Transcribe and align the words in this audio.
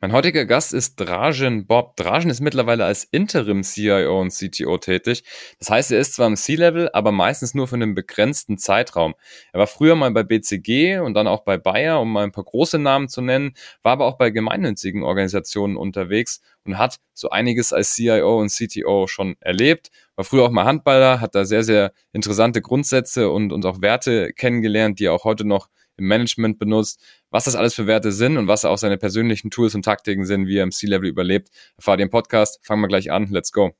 Mein 0.00 0.12
heutiger 0.12 0.46
Gast 0.46 0.74
ist 0.74 0.94
Dražen 1.00 1.66
Bob. 1.66 1.96
Dražen 1.96 2.30
ist 2.30 2.38
mittlerweile 2.40 2.84
als 2.84 3.02
Interim-CIO 3.02 4.20
und 4.20 4.30
CTO 4.32 4.78
tätig. 4.78 5.24
Das 5.58 5.70
heißt, 5.70 5.90
er 5.90 5.98
ist 5.98 6.14
zwar 6.14 6.28
im 6.28 6.36
C-Level, 6.36 6.88
aber 6.92 7.10
meistens 7.10 7.52
nur 7.52 7.66
für 7.66 7.74
einen 7.74 7.96
begrenzten 7.96 8.58
Zeitraum. 8.58 9.16
Er 9.52 9.58
war 9.58 9.66
früher 9.66 9.96
mal 9.96 10.12
bei 10.12 10.22
BCG 10.22 11.00
und 11.00 11.14
dann 11.14 11.26
auch 11.26 11.42
bei 11.42 11.58
Bayer, 11.58 12.00
um 12.00 12.12
mal 12.12 12.22
ein 12.22 12.30
paar 12.30 12.44
große 12.44 12.78
Namen 12.78 13.08
zu 13.08 13.22
nennen, 13.22 13.54
war 13.82 13.90
aber 13.90 14.06
auch 14.06 14.18
bei 14.18 14.30
gemeinnützigen 14.30 15.02
Organisationen 15.02 15.76
unterwegs 15.76 16.42
und 16.64 16.78
hat 16.78 16.98
so 17.12 17.30
einiges 17.30 17.72
als 17.72 17.96
CIO 17.96 18.38
und 18.38 18.52
CTO 18.52 19.08
schon 19.08 19.34
erlebt. 19.40 19.88
War 20.14 20.24
früher 20.24 20.44
auch 20.44 20.52
mal 20.52 20.64
Handballer, 20.64 21.20
hat 21.20 21.34
da 21.34 21.44
sehr, 21.44 21.64
sehr 21.64 21.92
interessante 22.12 22.62
Grundsätze 22.62 23.30
und, 23.30 23.52
und 23.52 23.66
auch 23.66 23.82
Werte 23.82 24.32
kennengelernt, 24.32 25.00
die 25.00 25.06
er 25.06 25.12
auch 25.12 25.24
heute 25.24 25.44
noch 25.44 25.68
im 25.98 26.06
Management 26.06 26.58
benutzt. 26.58 27.00
Was 27.30 27.44
das 27.44 27.56
alles 27.56 27.74
für 27.74 27.86
Werte 27.86 28.12
sind 28.12 28.36
und 28.36 28.48
was 28.48 28.64
auch 28.64 28.78
seine 28.78 28.96
persönlichen 28.96 29.50
Tools 29.50 29.74
und 29.74 29.84
Taktiken 29.84 30.24
sind, 30.24 30.46
wie 30.46 30.56
er 30.56 30.64
im 30.64 30.70
C-Level 30.70 31.08
überlebt, 31.08 31.50
erfahrt 31.76 32.00
ihr 32.00 32.04
im 32.04 32.10
Podcast. 32.10 32.60
Fangen 32.62 32.80
wir 32.82 32.88
gleich 32.88 33.10
an. 33.10 33.28
Let's 33.30 33.52
go. 33.52 33.72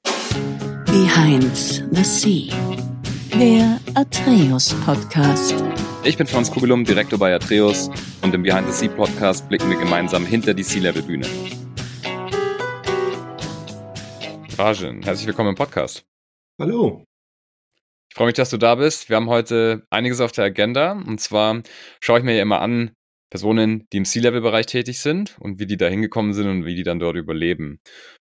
Behind 0.86 1.56
the 1.92 2.04
Sea. 2.04 2.52
Der 3.38 3.80
Atreus 3.94 4.74
Podcast. 4.84 5.54
Ich 6.04 6.16
bin 6.16 6.26
Franz 6.26 6.50
Kugelum, 6.50 6.84
Direktor 6.84 7.18
bei 7.18 7.34
Atreus 7.34 7.90
und 8.22 8.34
im 8.34 8.42
Behind 8.42 8.66
the 8.66 8.72
Sea 8.72 8.88
Podcast 8.88 9.48
blicken 9.48 9.70
wir 9.70 9.78
gemeinsam 9.78 10.26
hinter 10.26 10.54
die 10.54 10.64
C-Level 10.64 11.02
Bühne. 11.02 11.26
Rajan, 14.56 15.02
herzlich 15.02 15.26
willkommen 15.26 15.50
im 15.50 15.54
Podcast. 15.54 16.04
Hallo. 16.58 17.07
Freue 18.18 18.26
mich, 18.26 18.34
dass 18.34 18.50
du 18.50 18.56
da 18.56 18.74
bist. 18.74 19.08
Wir 19.08 19.14
haben 19.14 19.28
heute 19.28 19.86
einiges 19.90 20.20
auf 20.20 20.32
der 20.32 20.46
Agenda. 20.46 20.90
Und 20.90 21.20
zwar 21.20 21.62
schaue 22.00 22.18
ich 22.18 22.24
mir 22.24 22.34
ja 22.34 22.42
immer 22.42 22.60
an, 22.60 22.90
Personen, 23.30 23.86
die 23.92 23.98
im 23.98 24.04
C-Level-Bereich 24.04 24.66
tätig 24.66 24.98
sind 24.98 25.36
und 25.38 25.60
wie 25.60 25.66
die 25.66 25.76
da 25.76 25.86
hingekommen 25.86 26.32
sind 26.32 26.48
und 26.48 26.64
wie 26.64 26.74
die 26.74 26.82
dann 26.82 26.98
dort 26.98 27.14
überleben. 27.14 27.78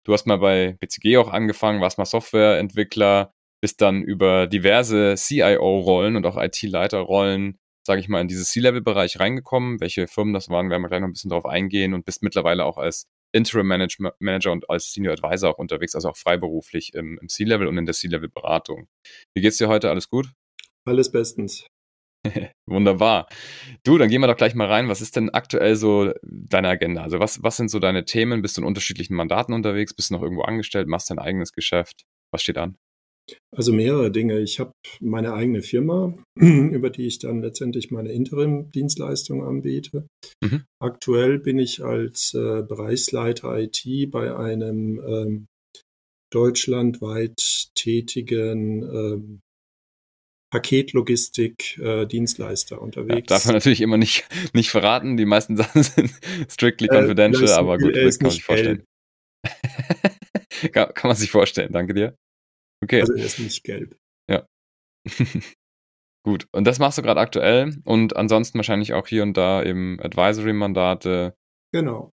Du 0.06 0.14
hast 0.14 0.26
mal 0.26 0.38
bei 0.38 0.78
BCG 0.80 1.18
auch 1.18 1.28
angefangen, 1.28 1.82
warst 1.82 1.98
mal 1.98 2.06
Softwareentwickler, 2.06 3.34
bist 3.62 3.82
dann 3.82 4.04
über 4.04 4.48
diverse 4.48 5.16
CIO-Rollen 5.18 6.16
und 6.16 6.26
auch 6.28 6.42
IT-Leiter-Rollen, 6.42 7.58
sage 7.86 8.00
ich 8.00 8.08
mal, 8.08 8.22
in 8.22 8.30
dieses 8.30 8.52
C-Level-Bereich 8.52 9.20
reingekommen. 9.20 9.82
Welche 9.82 10.08
Firmen 10.08 10.34
das 10.34 10.48
waren, 10.48 10.70
werden 10.70 10.82
wir 10.82 10.88
gleich 10.88 11.02
noch 11.02 11.10
ein 11.10 11.14
bisschen 11.14 11.32
drauf 11.32 11.46
eingehen 11.46 11.94
und 11.94 12.06
bist 12.06 12.24
mittlerweile 12.24 12.64
auch 12.64 12.78
als 12.78 13.10
Interim 13.34 13.68
Manager 13.68 14.52
und 14.52 14.70
als 14.70 14.94
Senior 14.94 15.14
Advisor 15.14 15.52
auch 15.52 15.58
unterwegs, 15.58 15.96
also 15.96 16.10
auch 16.10 16.18
freiberuflich 16.18 16.94
im, 16.94 17.18
im 17.22 17.28
C-Level 17.28 17.68
und 17.68 17.78
in 17.78 17.86
der 17.86 17.94
C-Level-Beratung. 17.94 18.88
Wie 19.36 19.42
geht's 19.42 19.58
dir 19.58 19.68
heute? 19.68 19.90
Alles 19.90 20.08
gut? 20.08 20.32
Alles 20.86 21.12
bestens. 21.12 21.68
Wunderbar. 22.68 23.28
Du, 23.84 23.98
dann 23.98 24.10
gehen 24.10 24.22
wir 24.22 24.28
doch 24.28 24.38
gleich 24.38 24.56
mal 24.56 24.68
rein. 24.68 24.88
Was 24.88 25.02
ist 25.02 25.16
denn 25.16 25.30
aktuell 25.32 25.76
so 25.76 26.14
deine 26.24 26.70
Agenda? 26.70 27.04
Also 27.04 27.20
was, 27.20 27.44
was 27.44 27.58
sind 27.58 27.70
so 27.70 27.80
deine 27.80 28.06
Themen? 28.06 28.42
Bist 28.42 28.56
du 28.56 28.62
in 28.62 28.68
unterschiedlichen 28.68 29.16
Mandaten 29.16 29.54
unterwegs? 29.54 29.94
Bist 29.94 30.10
du 30.10 30.16
noch 30.16 30.22
irgendwo 30.22 30.44
angestellt? 30.44 30.88
Machst 30.88 31.10
dein 31.10 31.20
eigenes 31.20 31.52
Geschäft? 31.52 32.06
Was 32.32 32.42
steht 32.42 32.58
an? 32.58 32.78
Also 33.56 33.72
mehrere 33.72 34.12
Dinge. 34.12 34.40
Ich 34.40 34.60
habe 34.60 34.72
meine 35.00 35.34
eigene 35.34 35.62
Firma, 35.62 36.18
über 36.36 36.90
die 36.90 37.08
ich 37.08 37.20
dann 37.20 37.42
letztendlich 37.42 37.92
meine 37.92 38.12
Interim-Dienstleistung 38.12 39.44
anbiete. 39.44 40.08
Mhm. 40.44 40.64
Aktuell 40.82 41.40
bin 41.40 41.60
ich 41.60 41.84
als 41.84 42.34
äh, 42.34 42.64
Bereichsleiter 42.64 43.58
IT 43.58 44.12
bei 44.12 44.36
einem 44.36 45.00
ähm, 45.06 45.46
deutschlandweit 46.34 47.70
tätigen 47.76 48.84
ähm, 48.84 49.40
Paketlogistik-Dienstleister 50.52 52.76
äh, 52.76 52.80
unterwegs. 52.80 53.16
Ja, 53.16 53.22
darf 53.22 53.46
man 53.46 53.56
natürlich 53.56 53.82
immer 53.82 53.98
nicht, 53.98 54.26
nicht 54.54 54.70
verraten. 54.70 55.18
Die 55.18 55.26
meisten 55.26 55.58
Sachen 55.64 55.84
sind 55.84 56.14
strictly 56.50 56.88
äh, 56.88 56.96
confidential, 56.96 57.50
äh, 57.50 57.54
aber 57.54 57.78
gut, 57.78 57.94
das 57.96 58.20
kann 58.20 58.28
man 58.28 58.32
sich 58.32 58.44
vorstellen. 58.44 58.84
kann, 60.72 60.94
kann 60.94 61.10
man 61.10 61.18
sich 61.18 61.32
vorstellen, 61.32 61.72
danke 61.72 61.94
dir. 61.94 62.16
Okay. 62.84 63.02
Also 63.02 63.14
er 63.14 63.26
ist 63.26 63.40
nicht 63.40 63.64
gelb. 63.64 63.98
Ja. 64.30 64.46
Gut, 66.26 66.48
und 66.54 66.66
das 66.66 66.80
machst 66.80 66.98
du 66.98 67.02
gerade 67.02 67.20
aktuell 67.20 67.82
und 67.84 68.16
ansonsten 68.16 68.58
wahrscheinlich 68.58 68.94
auch 68.94 69.08
hier 69.08 69.24
und 69.24 69.36
da 69.36 69.64
eben 69.64 70.00
Advisory-Mandate. 70.00 71.36
Genau. 71.74 72.12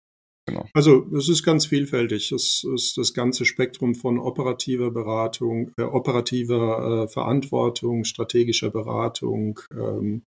genau. 0.47 0.69
Also 0.75 1.07
es 1.17 1.29
ist 1.29 1.43
ganz 1.43 1.67
vielfältig. 1.67 2.31
Es 2.31 2.63
ist 2.63 2.97
das 2.97 3.15
ganze 3.15 3.45
Spektrum 3.45 3.97
von 3.97 4.21
operativer 4.21 4.93
Beratung, 4.93 5.73
äh, 5.77 5.83
operativer 5.83 7.05
äh, 7.05 7.09
Verantwortung, 7.09 8.05
strategischer 8.05 8.71
Beratung, 8.71 9.59
ähm, 9.73 10.23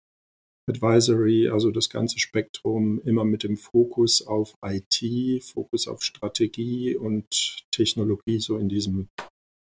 Advisory, 0.69 1.49
also 1.49 1.71
das 1.71 1.89
ganze 1.89 2.19
Spektrum 2.19 3.01
immer 3.05 3.25
mit 3.25 3.43
dem 3.43 3.57
Fokus 3.57 4.27
auf 4.27 4.55
IT, 4.62 5.45
Fokus 5.45 5.89
auf 5.89 6.03
Strategie 6.03 6.97
und 6.97 7.65
Technologie, 7.73 8.39
so 8.41 8.59
in 8.59 8.69
diesem 8.69 9.09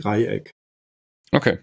Dreieck. 0.01 0.51
Okay. 1.31 1.59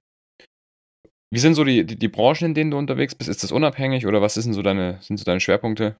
Wie 1.32 1.38
sind 1.38 1.54
so 1.54 1.64
die, 1.64 1.84
die, 1.84 1.96
die 1.96 2.08
Branchen, 2.08 2.48
in 2.48 2.54
denen 2.54 2.70
du 2.70 2.76
unterwegs 2.76 3.14
bist? 3.14 3.30
Ist 3.30 3.42
das 3.42 3.52
unabhängig 3.52 4.06
oder 4.06 4.20
was 4.20 4.34
sind 4.34 4.52
so 4.52 4.62
deine, 4.62 4.98
sind 5.02 5.16
so 5.16 5.24
deine 5.24 5.40
Schwerpunkte? 5.40 5.96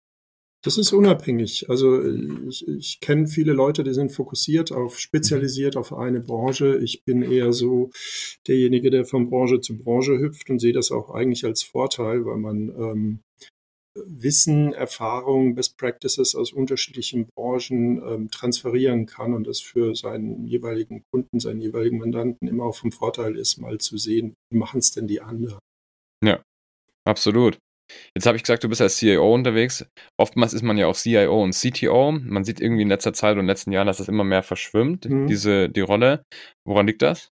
Das 0.65 0.79
ist 0.79 0.93
unabhängig. 0.93 1.69
Also 1.69 2.01
ich, 2.49 2.69
ich 2.69 3.01
kenne 3.01 3.27
viele 3.27 3.53
Leute, 3.53 3.83
die 3.83 3.95
sind 3.95 4.13
fokussiert 4.13 4.71
auf, 4.71 4.99
spezialisiert 4.99 5.77
auf 5.77 5.93
eine 5.93 6.21
Branche. 6.21 6.79
Ich 6.79 7.03
bin 7.05 7.23
eher 7.23 7.53
so 7.53 7.91
derjenige, 8.47 8.91
der 8.91 9.05
von 9.05 9.29
Branche 9.29 9.61
zu 9.61 9.77
Branche 9.77 10.19
hüpft 10.19 10.51
und 10.51 10.61
sehe 10.61 10.73
das 10.73 10.93
auch 10.93 11.11
eigentlich 11.11 11.45
als 11.45 11.65
Vorteil, 11.65 12.25
weil 12.25 12.37
man 12.37 12.69
ähm, 12.69 13.21
Wissen, 13.95 14.73
Erfahrung, 14.73 15.55
Best 15.55 15.77
Practices 15.77 16.35
aus 16.35 16.53
unterschiedlichen 16.53 17.29
Branchen 17.35 18.03
ähm, 18.03 18.31
transferieren 18.31 19.07
kann 19.07 19.35
und 19.35 19.47
das 19.47 19.61
für 19.61 19.95
seinen 19.95 20.47
jeweiligen 20.47 21.05
Kunden, 21.11 21.41
seinen 21.41 21.61
jeweiligen 21.61 21.99
Mandanten 21.99 22.49
immer 22.49 22.65
auch 22.65 22.77
vom 22.77 22.93
Vorteil 22.93 23.37
ist, 23.37 23.59
mal 23.59 23.79
zu 23.79 23.99
sehen, 23.99 24.35
wie 24.51 24.59
machen 24.59 24.79
es 24.79 24.93
denn 24.93 25.07
die 25.07 25.21
anderen. 25.21 25.59
Ja, 26.25 26.43
absolut. 27.05 27.59
Jetzt 28.15 28.27
habe 28.27 28.37
ich 28.37 28.43
gesagt, 28.43 28.65
du 28.65 28.69
bist 28.69 28.81
als 28.81 28.97
CIO 28.97 29.35
unterwegs. 29.35 29.85
Oftmals 30.19 30.55
ist 30.55 30.63
man 30.63 30.79
ja 30.79 30.87
auch 30.87 30.97
CIO 30.97 31.43
und 31.43 31.55
CTO. 31.55 32.13
Man 32.13 32.45
sieht 32.45 32.61
irgendwie 32.61 32.83
in 32.83 32.89
letzter 32.89 33.13
Zeit 33.13 33.33
und 33.33 33.41
in 33.41 33.45
den 33.45 33.49
letzten 33.49 33.73
Jahren, 33.73 33.87
dass 33.87 33.99
das 33.99 34.09
immer 34.09 34.25
mehr 34.25 34.43
verschwimmt, 34.43 35.09
mhm. 35.09 35.27
diese, 35.27 35.69
die 35.69 35.81
Rolle. 35.81 36.25
Woran 36.67 36.87
liegt 36.87 37.03
das? 37.03 37.29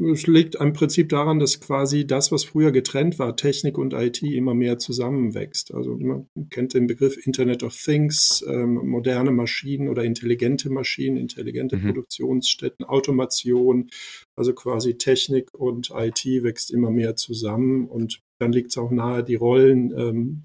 Es 0.00 0.26
liegt 0.28 0.54
im 0.54 0.72
Prinzip 0.72 1.08
daran, 1.08 1.40
dass 1.40 1.60
quasi 1.60 2.06
das, 2.06 2.30
was 2.30 2.44
früher 2.44 2.70
getrennt 2.70 3.18
war, 3.18 3.36
Technik 3.36 3.78
und 3.78 3.94
IT, 3.94 4.22
immer 4.22 4.54
mehr 4.54 4.78
zusammenwächst. 4.78 5.74
Also 5.74 5.96
man 5.96 6.28
kennt 6.50 6.74
den 6.74 6.86
Begriff 6.86 7.16
Internet 7.26 7.64
of 7.64 7.76
Things, 7.76 8.44
ähm, 8.46 8.74
moderne 8.74 9.32
Maschinen 9.32 9.88
oder 9.88 10.04
intelligente 10.04 10.70
Maschinen, 10.70 11.16
intelligente 11.16 11.76
mhm. 11.76 11.86
Produktionsstätten, 11.86 12.84
Automation. 12.84 13.90
Also 14.36 14.52
quasi 14.52 14.98
Technik 14.98 15.48
und 15.52 15.90
IT 15.90 16.24
wächst 16.24 16.70
immer 16.70 16.90
mehr 16.90 17.16
zusammen 17.16 17.88
und 17.88 18.20
dann 18.40 18.52
liegt 18.52 18.70
es 18.70 18.78
auch 18.78 18.92
nahe, 18.92 19.24
die 19.24 19.34
Rollen 19.34 19.92
ähm, 19.98 20.44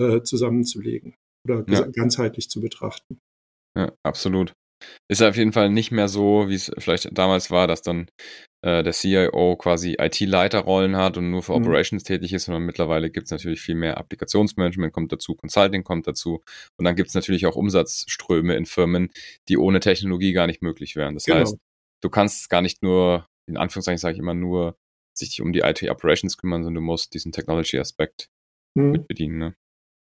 äh, 0.00 0.22
zusammenzulegen 0.22 1.14
oder 1.44 1.64
ja. 1.68 1.86
ganzheitlich 1.86 2.48
zu 2.48 2.60
betrachten. 2.60 3.18
Ja, 3.76 3.92
absolut. 4.04 4.52
Ist 5.10 5.22
auf 5.22 5.36
jeden 5.36 5.52
Fall 5.52 5.70
nicht 5.70 5.90
mehr 5.90 6.08
so, 6.08 6.48
wie 6.48 6.54
es 6.54 6.70
vielleicht 6.78 7.16
damals 7.16 7.50
war, 7.50 7.66
dass 7.66 7.82
dann 7.82 8.08
äh, 8.62 8.82
der 8.82 8.92
CIO 8.92 9.56
quasi 9.56 9.96
IT-Leiterrollen 9.98 10.96
hat 10.96 11.16
und 11.16 11.30
nur 11.30 11.42
für 11.42 11.52
mhm. 11.52 11.64
Operations 11.64 12.02
tätig 12.02 12.32
ist, 12.32 12.46
sondern 12.46 12.64
mittlerweile 12.64 13.10
gibt 13.10 13.26
es 13.26 13.30
natürlich 13.30 13.60
viel 13.60 13.74
mehr 13.74 13.98
Applikationsmanagement 13.98 14.92
kommt 14.92 15.12
dazu, 15.12 15.34
Consulting 15.34 15.84
kommt 15.84 16.06
dazu 16.06 16.42
und 16.76 16.84
dann 16.84 16.96
gibt 16.96 17.08
es 17.08 17.14
natürlich 17.14 17.46
auch 17.46 17.56
Umsatzströme 17.56 18.56
in 18.56 18.66
Firmen, 18.66 19.10
die 19.48 19.58
ohne 19.58 19.80
Technologie 19.80 20.32
gar 20.32 20.46
nicht 20.46 20.62
möglich 20.62 20.96
wären. 20.96 21.14
Das 21.14 21.24
genau. 21.24 21.40
heißt, 21.40 21.56
du 22.00 22.10
kannst 22.10 22.50
gar 22.50 22.62
nicht 22.62 22.82
nur, 22.82 23.28
in 23.46 23.56
Anführungszeichen 23.56 23.98
sage 23.98 24.14
ich 24.14 24.20
immer 24.20 24.34
nur, 24.34 24.76
sich 25.14 25.40
um 25.40 25.52
die 25.52 25.60
IT-Operations 25.60 26.36
kümmern, 26.36 26.62
sondern 26.62 26.82
du 26.82 26.86
musst 26.86 27.14
diesen 27.14 27.32
Technology-Aspekt 27.32 28.28
mhm. 28.74 28.92
mit 28.92 29.08
bedienen. 29.08 29.38
Ne? 29.38 29.56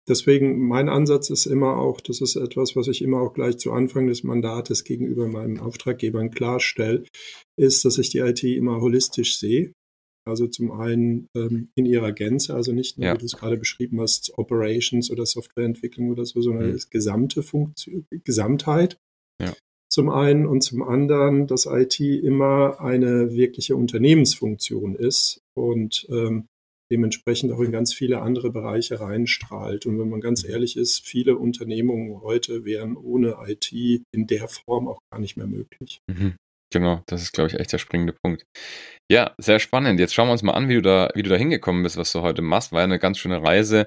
Deswegen 0.08 0.66
mein 0.66 0.88
Ansatz 0.88 1.28
ist 1.30 1.46
immer 1.46 1.76
auch, 1.76 2.00
das 2.00 2.20
ist 2.20 2.36
etwas, 2.36 2.74
was 2.76 2.88
ich 2.88 3.02
immer 3.02 3.20
auch 3.20 3.34
gleich 3.34 3.58
zu 3.58 3.72
Anfang 3.72 4.06
des 4.06 4.24
Mandates 4.24 4.84
gegenüber 4.84 5.28
meinen 5.28 5.60
Auftraggebern 5.60 6.30
klarstelle, 6.30 7.04
ist, 7.56 7.84
dass 7.84 7.98
ich 7.98 8.10
die 8.10 8.18
IT 8.18 8.42
immer 8.42 8.80
holistisch 8.80 9.38
sehe. 9.38 9.72
Also 10.26 10.46
zum 10.46 10.72
einen 10.72 11.28
ähm, 11.34 11.70
in 11.74 11.86
ihrer 11.86 12.12
Gänze, 12.12 12.54
also 12.54 12.72
nicht 12.72 12.98
nur, 12.98 13.06
ja. 13.06 13.14
wie 13.14 13.18
du 13.18 13.24
es 13.24 13.36
gerade 13.36 13.56
beschrieben 13.56 14.00
hast, 14.00 14.36
Operations 14.36 15.10
oder 15.10 15.24
Softwareentwicklung 15.24 16.10
oder 16.10 16.26
so, 16.26 16.42
sondern 16.42 16.68
mhm. 16.68 16.72
das 16.72 16.90
gesamte 16.90 17.42
Funktion, 17.42 18.06
Gesamtheit. 18.24 18.98
Ja. 19.40 19.54
Zum 19.90 20.10
einen 20.10 20.46
und 20.46 20.62
zum 20.62 20.82
anderen, 20.82 21.46
dass 21.46 21.66
IT 21.66 21.98
immer 22.00 22.80
eine 22.80 23.32
wirkliche 23.32 23.74
Unternehmensfunktion 23.74 24.96
ist 24.96 25.40
und 25.54 26.06
ähm, 26.10 26.46
dementsprechend 26.90 27.52
auch 27.52 27.60
in 27.60 27.72
ganz 27.72 27.92
viele 27.92 28.22
andere 28.22 28.50
Bereiche 28.50 29.00
reinstrahlt. 29.00 29.86
Und 29.86 29.98
wenn 29.98 30.08
man 30.08 30.20
ganz 30.20 30.44
ehrlich 30.44 30.76
ist, 30.76 31.06
viele 31.06 31.36
Unternehmungen 31.36 32.22
heute 32.22 32.64
wären 32.64 32.96
ohne 32.96 33.36
IT 33.46 33.72
in 33.72 34.26
der 34.26 34.48
Form 34.48 34.88
auch 34.88 35.00
gar 35.10 35.20
nicht 35.20 35.36
mehr 35.36 35.46
möglich. 35.46 36.00
Mhm. 36.08 36.34
Genau, 36.70 37.02
das 37.06 37.22
ist, 37.22 37.32
glaube 37.32 37.48
ich, 37.48 37.58
echt 37.58 37.72
der 37.72 37.78
springende 37.78 38.12
Punkt. 38.12 38.44
Ja, 39.10 39.34
sehr 39.38 39.58
spannend. 39.58 40.00
Jetzt 40.00 40.14
schauen 40.14 40.28
wir 40.28 40.32
uns 40.32 40.42
mal 40.42 40.52
an, 40.52 40.68
wie 40.68 40.74
du 40.74 40.82
da, 40.82 41.10
wie 41.14 41.22
du 41.22 41.30
da 41.30 41.36
hingekommen 41.36 41.82
bist, 41.82 41.96
was 41.96 42.12
du 42.12 42.20
heute 42.20 42.42
machst. 42.42 42.72
War 42.72 42.80
ja 42.80 42.84
eine 42.84 42.98
ganz 42.98 43.18
schöne 43.18 43.42
Reise. 43.42 43.86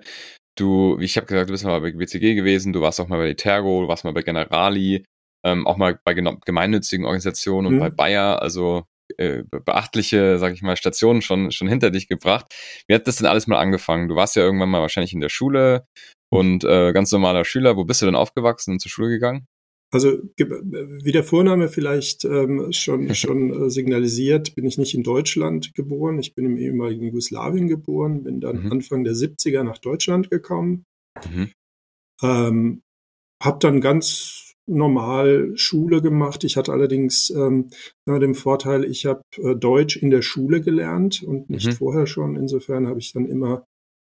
du, 0.58 0.98
wie 1.00 1.06
ich 1.06 1.18
habe 1.18 1.28
gesagt, 1.28 1.50
du 1.50 1.54
bist 1.54 1.64
mal 1.64 1.80
bei 1.80 1.92
BCG 1.92 2.36
gewesen, 2.36 2.74
du 2.74 2.82
warst 2.82 3.00
auch 3.00 3.08
mal 3.08 3.18
bei 3.18 3.34
Tergo, 3.34 3.84
du 3.84 3.88
warst 3.88 4.04
mal 4.04 4.14
bei 4.14 4.22
Generali, 4.24 5.06
ähm, 5.46 5.66
auch 5.66 5.78
mal 5.78 6.00
bei 6.04 6.14
gemeinnützigen 6.14 7.06
Organisationen 7.06 7.68
und 7.68 7.76
mhm. 7.76 7.80
bei 7.80 7.90
Bayer, 7.90 8.42
also 8.42 8.84
äh, 9.18 9.44
beachtliche, 9.50 10.38
sag 10.40 10.54
ich 10.54 10.62
mal, 10.62 10.76
Stationen 10.78 11.22
schon, 11.22 11.52
schon 11.52 11.68
hinter 11.68 11.92
dich 11.92 12.08
gebracht. 12.08 12.54
Wie 12.88 12.96
hat 12.96 13.08
das 13.08 13.18
denn 13.18 13.28
alles 13.28 13.48
mal 13.48 13.60
angefangen? 13.60 14.08
Du 14.08 14.16
warst 14.16 14.36
ja 14.36 14.44
irgendwann 14.44 14.70
mal 14.70 14.82
wahrscheinlich 14.82 15.14
in 15.14 15.22
der 15.22 15.30
Schule 15.30 15.86
und 16.30 16.64
äh, 16.64 16.94
ganz 16.94 17.12
normaler 17.12 17.46
Schüler. 17.46 17.78
Wo 17.78 17.86
bist 17.86 18.02
du 18.02 18.06
denn 18.06 18.16
aufgewachsen 18.16 18.74
und 18.74 18.80
zur 18.80 18.92
Schule 18.92 19.10
gegangen? 19.10 19.48
Also 19.94 20.20
wie 20.38 21.12
der 21.12 21.26
Vorname 21.26 21.68
vielleicht 21.68 22.24
ähm, 22.24 22.72
schon, 22.72 23.14
schon 23.16 23.66
äh, 23.66 23.70
signalisiert, 23.70 24.56
bin 24.56 24.66
ich 24.66 24.78
nicht 24.78 24.96
in 24.96 25.04
Deutschland 25.04 25.74
geboren. 25.74 26.18
Ich 26.20 26.34
bin 26.34 26.46
im 26.46 26.58
ehemaligen 26.58 27.04
Jugoslawien 27.04 27.68
geboren, 27.68 28.24
bin 28.24 28.40
dann 28.40 28.64
mhm. 28.64 28.72
Anfang 28.72 29.04
der 29.04 29.14
70er 29.14 29.64
nach 29.64 29.78
Deutschland 29.78 30.30
gekommen. 30.32 30.86
Mhm. 31.30 31.52
Ähm, 32.24 32.82
habe 33.44 33.60
dann 33.60 33.82
ganz 33.82 34.51
normal 34.68 35.52
Schule 35.56 36.02
gemacht. 36.02 36.44
Ich 36.44 36.58
hatte 36.58 36.72
allerdings 36.72 37.30
ähm, 37.32 37.70
den 38.08 38.36
Vorteil, 38.36 38.86
ich 38.86 39.06
habe 39.06 39.22
äh, 39.38 39.56
Deutsch 39.56 39.98
in 39.98 40.10
der 40.10 40.22
Schule 40.22 40.62
gelernt 40.62 41.24
und 41.24 41.50
nicht 41.50 41.68
mhm. 41.68 41.74
vorher 41.74 42.08
schon. 42.08 42.36
Insofern 42.36 42.88
habe 42.88 43.00
ich 43.00 43.14
dann 43.14 43.26
immer 43.26 43.66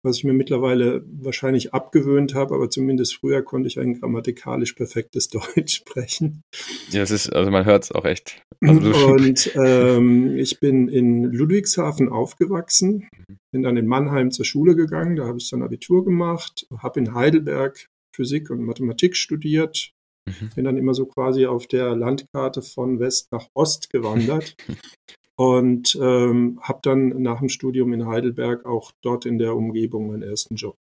was 0.06 0.18
ich 0.18 0.24
mir 0.24 0.34
mittlerweile 0.34 1.04
wahrscheinlich 1.08 1.74
abgewöhnt 1.74 2.36
habe, 2.36 2.54
aber 2.56 2.70
zumindest 2.70 3.16
früher 3.16 3.42
konnte 3.42 3.68
ich 3.68 3.80
ein 3.80 4.00
grammatikalisch 4.00 4.74
perfektes 4.74 5.30
Deutsch 5.56 5.76
sprechen. 5.76 6.44
Ja, 6.92 7.02
es 7.02 7.12
ist, 7.12 7.30
also 7.34 7.52
man 7.52 7.66
hört 7.66 7.84
es 7.86 7.92
auch 7.92 8.06
echt. 8.06 8.42
Also 8.66 9.08
und 9.08 9.52
ähm, 9.56 10.38
ich 10.38 10.60
bin 10.60 10.88
in 10.88 11.26
Ludwigshafen 11.26 12.08
aufgewachsen, 12.10 13.08
bin 13.52 13.64
dann 13.64 13.78
in 13.78 13.86
Mannheim 13.86 14.32
zur 14.32 14.46
Schule 14.46 14.76
gegangen, 14.76 15.18
da 15.18 15.26
habe 15.26 15.38
ich 15.38 15.50
dann 15.50 15.62
Abitur 15.62 16.06
gemacht, 16.06 16.66
habe 16.82 17.00
in 17.00 17.14
Heidelberg 17.14 17.90
Physik 18.16 18.50
und 18.50 18.64
Mathematik 18.64 19.18
studiert, 19.18 19.92
mhm. 20.26 20.50
bin 20.56 20.66
dann 20.66 20.78
immer 20.78 20.94
so 20.94 21.06
quasi 21.06 21.46
auf 21.46 21.68
der 21.68 21.96
Landkarte 21.96 22.62
von 22.62 23.00
West 23.00 23.32
nach 23.32 23.48
Ost 23.54 23.90
gewandert 23.90 24.56
und 25.38 25.98
ähm, 26.02 26.60
habe 26.62 26.80
dann 26.82 27.10
nach 27.22 27.40
dem 27.40 27.50
Studium 27.50 27.94
in 27.94 28.08
Heidelberg 28.08 28.66
auch 28.66 28.92
dort 29.02 29.26
in 29.26 29.38
der 29.38 29.56
Umgebung 29.56 30.08
meinen 30.08 30.24
ersten 30.24 30.56
Job 30.56 30.78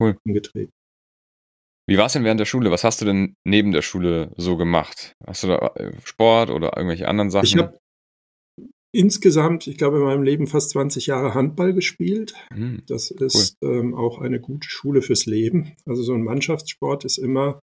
cool. 0.00 0.16
angetreten. 0.26 0.72
Wie 1.88 1.96
war 1.96 2.06
es 2.06 2.12
denn 2.12 2.24
während 2.24 2.38
der 2.38 2.44
Schule? 2.44 2.70
Was 2.70 2.84
hast 2.84 3.00
du 3.00 3.06
denn 3.06 3.34
neben 3.44 3.72
der 3.72 3.80
Schule 3.80 4.30
so 4.36 4.58
gemacht? 4.58 5.14
Hast 5.26 5.44
du 5.44 5.46
da 5.48 5.72
äh, 5.76 5.92
Sport 6.04 6.50
oder 6.50 6.76
irgendwelche 6.76 7.08
anderen 7.08 7.30
Sachen? 7.30 7.46
Ich 7.46 7.56
habe 7.56 7.78
insgesamt, 8.92 9.66
ich 9.66 9.78
glaube, 9.78 9.96
in 9.96 10.04
meinem 10.04 10.22
Leben 10.22 10.46
fast 10.46 10.70
20 10.70 11.06
Jahre 11.06 11.34
Handball 11.34 11.72
gespielt. 11.72 12.34
Mhm. 12.54 12.82
Das 12.86 13.10
ist 13.10 13.56
cool. 13.62 13.70
ähm, 13.70 13.94
auch 13.94 14.20
eine 14.20 14.38
gute 14.38 14.68
Schule 14.68 15.00
fürs 15.00 15.24
Leben. 15.24 15.76
Also 15.86 16.02
so 16.02 16.12
ein 16.14 16.24
Mannschaftssport 16.24 17.06
ist 17.06 17.16
immer 17.16 17.60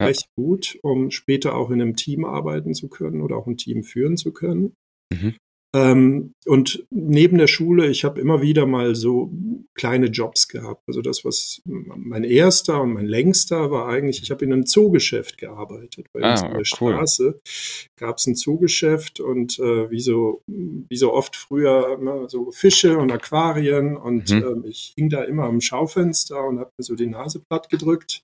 ja. 0.00 0.06
recht 0.06 0.28
gut, 0.36 0.78
um 0.82 1.10
später 1.10 1.54
auch 1.56 1.70
in 1.70 1.80
einem 1.80 1.96
Team 1.96 2.24
arbeiten 2.24 2.74
zu 2.74 2.88
können 2.88 3.22
oder 3.22 3.36
auch 3.36 3.46
ein 3.46 3.56
Team 3.56 3.84
führen 3.84 4.16
zu 4.16 4.32
können. 4.32 4.74
Mhm. 5.12 5.34
Ähm, 5.76 6.32
und 6.46 6.86
neben 6.90 7.36
der 7.36 7.46
Schule, 7.46 7.88
ich 7.88 8.04
habe 8.04 8.20
immer 8.20 8.40
wieder 8.40 8.64
mal 8.64 8.94
so 8.94 9.30
kleine 9.74 10.06
Jobs 10.06 10.48
gehabt. 10.48 10.82
Also 10.86 11.02
das, 11.02 11.26
was 11.26 11.60
mein 11.66 12.24
erster 12.24 12.80
und 12.80 12.94
mein 12.94 13.04
längster 13.04 13.70
war 13.70 13.86
eigentlich, 13.86 14.22
ich 14.22 14.30
habe 14.30 14.44
in 14.46 14.52
einem 14.52 14.64
Zoogeschäft 14.64 15.36
gearbeitet. 15.36 16.06
Bei 16.14 16.22
ah, 16.22 16.30
uns 16.30 16.40
in 16.40 16.48
der 16.48 16.56
cool. 16.58 16.64
Straße 16.64 17.40
gab 17.96 18.16
es 18.16 18.26
ein 18.26 18.34
Zoogeschäft 18.34 19.20
und 19.20 19.58
äh, 19.58 19.90
wie, 19.90 20.00
so, 20.00 20.40
wie 20.46 20.96
so 20.96 21.12
oft 21.12 21.36
früher 21.36 21.98
immer 21.98 22.30
so 22.30 22.50
Fische 22.50 22.96
und 22.96 23.12
Aquarien 23.12 23.96
und 23.96 24.30
mhm. 24.30 24.64
äh, 24.64 24.68
ich 24.68 24.94
hing 24.96 25.10
da 25.10 25.22
immer 25.24 25.44
am 25.44 25.60
Schaufenster 25.60 26.46
und 26.46 26.60
habe 26.60 26.70
mir 26.78 26.84
so 26.84 26.94
die 26.94 27.06
Nase 27.06 27.40
platt 27.40 27.68
gedrückt 27.68 28.22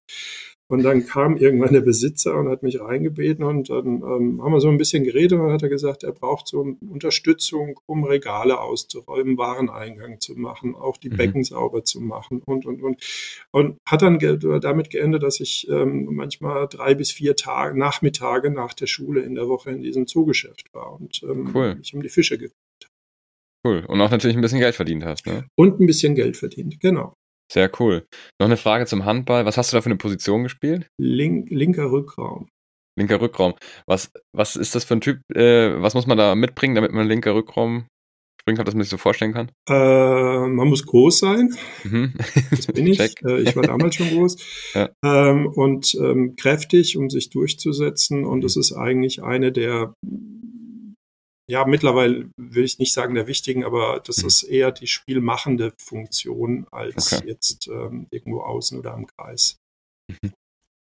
und 0.69 0.83
dann 0.83 1.07
kam 1.07 1.37
irgendwann 1.37 1.73
der 1.73 1.83
Besitzer 1.83 2.37
und 2.39 2.49
hat 2.49 2.63
mich 2.63 2.81
reingebeten 2.81 3.45
und 3.45 3.69
dann 3.69 3.87
ähm, 3.87 4.43
haben 4.43 4.53
wir 4.53 4.61
so 4.61 4.69
ein 4.69 4.79
bisschen 4.79 5.05
geredet 5.05 5.33
und 5.33 5.45
dann 5.45 5.53
hat 5.53 5.63
er 5.63 5.69
gesagt, 5.69 6.03
er 6.05 6.13
braucht 6.13 6.49
so 6.49 6.77
Unterstützung, 6.89 7.79
um 7.87 8.05
Regale 8.05 8.61
auszuräumen, 8.61 9.37
Wareneingang 9.37 10.21
zu 10.21 10.35
machen, 10.35 10.75
auch 10.75 10.97
die 10.97 11.11
mhm. 11.11 11.17
Becken 11.17 11.45
sauber 11.45 11.85
zu 11.85 12.01
machen 12.01 12.43
und, 12.47 12.65
und, 12.67 12.83
und. 12.83 13.03
Und 13.51 13.77
hat 13.87 14.03
dann 14.03 14.19
ge 14.19 14.39
damit 14.61 14.91
geendet, 14.91 15.23
dass 15.23 15.41
ich 15.41 15.69
ähm, 15.69 16.09
manchmal 16.13 16.67
drei 16.69 16.95
bis 16.95 17.11
vier 17.11 17.37
Tage, 17.37 17.79
Nachmittage 17.79 18.51
nach 18.51 18.75
der 18.75 18.87
Schule 18.87 19.21
in 19.21 19.35
der 19.35 19.49
Woche 19.49 19.71
in 19.71 19.83
diesem 19.83 20.07
Zoogeschäft 20.07 20.73
war 20.73 20.95
und 20.95 21.23
ähm, 21.23 21.51
cool. 21.55 21.75
mich 21.77 21.95
um 21.95 22.03
die 22.03 22.09
Fische 22.09 22.39
gekümmert 22.39 22.55
Cool. 23.65 23.83
Und 23.89 24.01
auch 24.03 24.11
natürlich 24.11 24.37
ein 24.37 24.43
bisschen 24.43 24.61
Geld 24.61 24.75
verdient 24.75 25.05
hast, 25.05 25.27
ne? 25.27 25.47
Und 25.57 25.81
ein 25.81 25.87
bisschen 25.87 26.15
Geld 26.15 26.37
verdient, 26.37 26.81
genau. 26.81 27.15
Sehr 27.53 27.71
cool. 27.79 28.07
Noch 28.41 28.47
eine 28.47 28.57
Frage 28.57 28.87
zum 28.87 29.05
Handball. 29.05 29.45
Was 29.45 29.57
hast 29.57 29.73
du 29.73 29.77
da 29.77 29.83
für 29.83 29.87
eine 29.87 29.97
Position 29.97 30.43
gespielt? 30.43 30.89
Link, 30.99 31.51
linker 31.51 31.91
Rückraum. 31.91 32.49
Linker 32.97 33.21
Rückraum. 33.21 33.55
Was, 33.87 34.13
was 34.33 34.57
ist 34.57 34.75
das 34.75 34.85
für 34.85 34.95
ein 34.95 35.01
Typ? 35.01 35.21
Äh, 35.35 35.81
was 35.83 35.95
muss 35.95 36.07
man 36.07 36.19
da 36.19 36.35
mitbringen, 36.35 36.75
damit 36.75 36.93
man 36.93 37.07
linker 37.07 37.35
Rückraum 37.35 37.87
springen 38.41 38.57
kann, 38.57 38.67
dass 38.67 38.75
man 38.75 38.83
sich 38.83 38.91
so 38.91 38.99
vorstellen 38.99 39.33
kann? 39.33 39.51
Äh, 39.69 40.49
man 40.49 40.69
muss 40.69 40.87
groß 40.87 41.19
sein. 41.19 41.55
Mhm. 41.83 42.15
Das 42.51 42.67
bin 42.67 42.87
ich. 42.87 42.99
Äh, 43.27 43.41
ich 43.41 43.57
war 43.57 43.63
damals 43.63 43.97
schon 43.97 44.11
groß. 44.11 44.37
Ja. 44.75 44.91
Ähm, 45.05 45.47
und 45.47 45.95
ähm, 45.95 46.37
kräftig, 46.37 46.97
um 46.97 47.11
sich 47.11 47.31
durchzusetzen. 47.31 48.25
Und 48.25 48.45
es 48.45 48.57
mhm. 48.57 48.61
ist 48.61 48.73
eigentlich 48.73 49.23
eine 49.23 49.51
der 49.51 49.95
ja, 51.51 51.65
mittlerweile 51.67 52.31
will 52.37 52.65
ich 52.65 52.79
nicht 52.79 52.93
sagen 52.93 53.15
der 53.15 53.27
wichtigen, 53.27 53.65
aber 53.65 54.01
das 54.05 54.19
mhm. 54.19 54.29
ist 54.29 54.43
eher 54.45 54.73
die 54.73 54.87
spielmachende 54.87 55.73
Funktion 55.79 56.67
als 56.71 57.13
okay. 57.13 57.29
jetzt 57.29 57.69
ähm, 57.69 58.07
irgendwo 58.11 58.41
außen 58.41 58.79
oder 58.79 58.95
am 58.95 59.07
Kreis. 59.07 59.59
Mhm. 60.11 60.33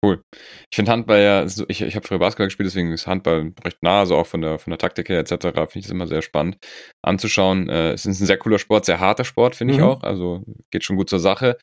Cool. 0.03 0.21
Ich 0.69 0.75
finde 0.75 0.91
Handball 0.91 1.21
ja, 1.21 1.45
ich, 1.45 1.81
ich 1.81 1.95
habe 1.95 2.05
früher 2.05 2.19
Basketball 2.19 2.47
gespielt, 2.47 2.67
deswegen 2.67 2.91
ist 2.91 3.07
Handball 3.07 3.53
recht 3.63 3.81
nah, 3.81 4.01
also 4.01 4.17
auch 4.17 4.27
von 4.27 4.41
der, 4.41 4.59
von 4.59 4.71
der 4.71 4.77
Taktik 4.77 5.07
her 5.07 5.19
etc. 5.19 5.31
Finde 5.31 5.69
ich 5.75 5.85
es 5.85 5.91
immer 5.91 6.07
sehr 6.07 6.21
spannend 6.21 6.57
anzuschauen. 7.01 7.69
Äh, 7.69 7.93
es 7.93 8.05
ist 8.05 8.19
ein 8.19 8.25
sehr 8.25 8.37
cooler 8.37 8.59
Sport, 8.59 8.83
sehr 8.83 8.99
harter 8.99 9.23
Sport, 9.23 9.55
finde 9.55 9.73
mhm. 9.73 9.79
ich 9.79 9.85
auch. 9.85 10.03
Also 10.03 10.43
geht 10.71 10.83
schon 10.83 10.97
gut 10.97 11.09
zur 11.09 11.19
Sache 11.19 11.57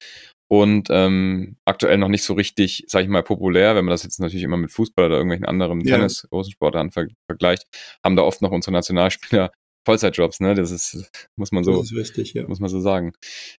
und 0.52 0.88
ähm, 0.90 1.56
aktuell 1.64 1.96
noch 1.96 2.08
nicht 2.08 2.24
so 2.24 2.34
richtig, 2.34 2.84
sage 2.88 3.04
ich 3.04 3.08
mal, 3.08 3.22
populär, 3.22 3.76
wenn 3.76 3.84
man 3.84 3.92
das 3.92 4.02
jetzt 4.02 4.18
natürlich 4.18 4.42
immer 4.42 4.56
mit 4.56 4.72
Fußball 4.72 5.06
oder 5.06 5.14
irgendwelchen 5.14 5.46
anderen 5.46 5.80
ja. 5.82 5.96
Tennis, 5.96 6.26
großen 6.28 6.50
Sportarten 6.50 6.90
ver 6.90 7.06
vergleicht, 7.26 7.68
haben 8.04 8.16
da 8.16 8.22
oft 8.22 8.42
noch 8.42 8.50
unsere 8.50 8.72
Nationalspieler 8.72 9.52
Vollzeitjobs, 9.86 10.40
ne? 10.40 10.54
Das 10.54 10.72
ist, 10.72 11.08
muss 11.36 11.52
man 11.52 11.62
so, 11.62 11.76
das 11.76 11.92
ist 11.92 11.96
wichtig, 11.96 12.34
ja. 12.34 12.48
muss 12.48 12.58
man 12.58 12.68
so 12.68 12.80
sagen. 12.80 13.12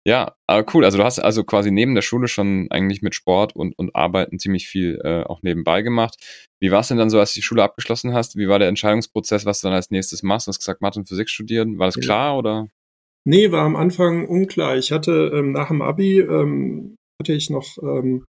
Ja, 0.05 0.35
aber 0.47 0.69
cool. 0.73 0.83
Also 0.83 0.97
du 0.97 1.05
hast 1.05 1.19
also 1.19 1.45
quasi 1.45 1.71
neben 1.71 1.95
der 1.95 2.01
Schule 2.01 2.27
schon 2.27 2.67
eigentlich 2.71 3.01
mit 3.01 3.15
Sport 3.15 3.55
und, 3.55 3.71
und 3.79 3.95
Arbeiten 3.95 4.37
ziemlich 4.37 4.67
viel 4.67 4.99
äh, 5.01 5.23
auch 5.23 5.41
nebenbei 5.43 5.83
gemacht. 5.83 6.17
Wie 6.59 6.71
war 6.71 6.81
es 6.81 6.89
denn 6.89 6.97
dann 6.97 7.09
so, 7.09 7.19
als 7.19 7.33
du 7.33 7.39
die 7.39 7.45
Schule 7.45 7.63
abgeschlossen 7.63 8.13
hast? 8.13 8.35
Wie 8.35 8.49
war 8.49 8.59
der 8.59 8.67
Entscheidungsprozess, 8.67 9.45
was 9.45 9.61
du 9.61 9.67
dann 9.67 9.75
als 9.75 9.91
nächstes 9.91 10.23
machst? 10.23 10.47
Du 10.47 10.49
hast 10.49 10.59
gesagt, 10.59 10.81
Mathe 10.81 10.99
und 10.99 11.07
Physik 11.07 11.29
studieren. 11.29 11.79
War 11.79 11.87
das 11.87 11.95
ja. 11.95 12.01
klar 12.01 12.37
oder? 12.37 12.67
Nee, 13.23 13.51
war 13.51 13.65
am 13.65 13.75
Anfang 13.75 14.27
unklar. 14.27 14.77
Ich 14.77 14.91
hatte 14.91 15.31
ähm, 15.33 15.51
nach 15.51 15.67
dem 15.67 15.81
Abi 15.81 16.19
ähm, 16.19 16.95
hatte 17.19 17.33
ich 17.33 17.49
noch 17.49 17.77
ähm, 17.81 18.25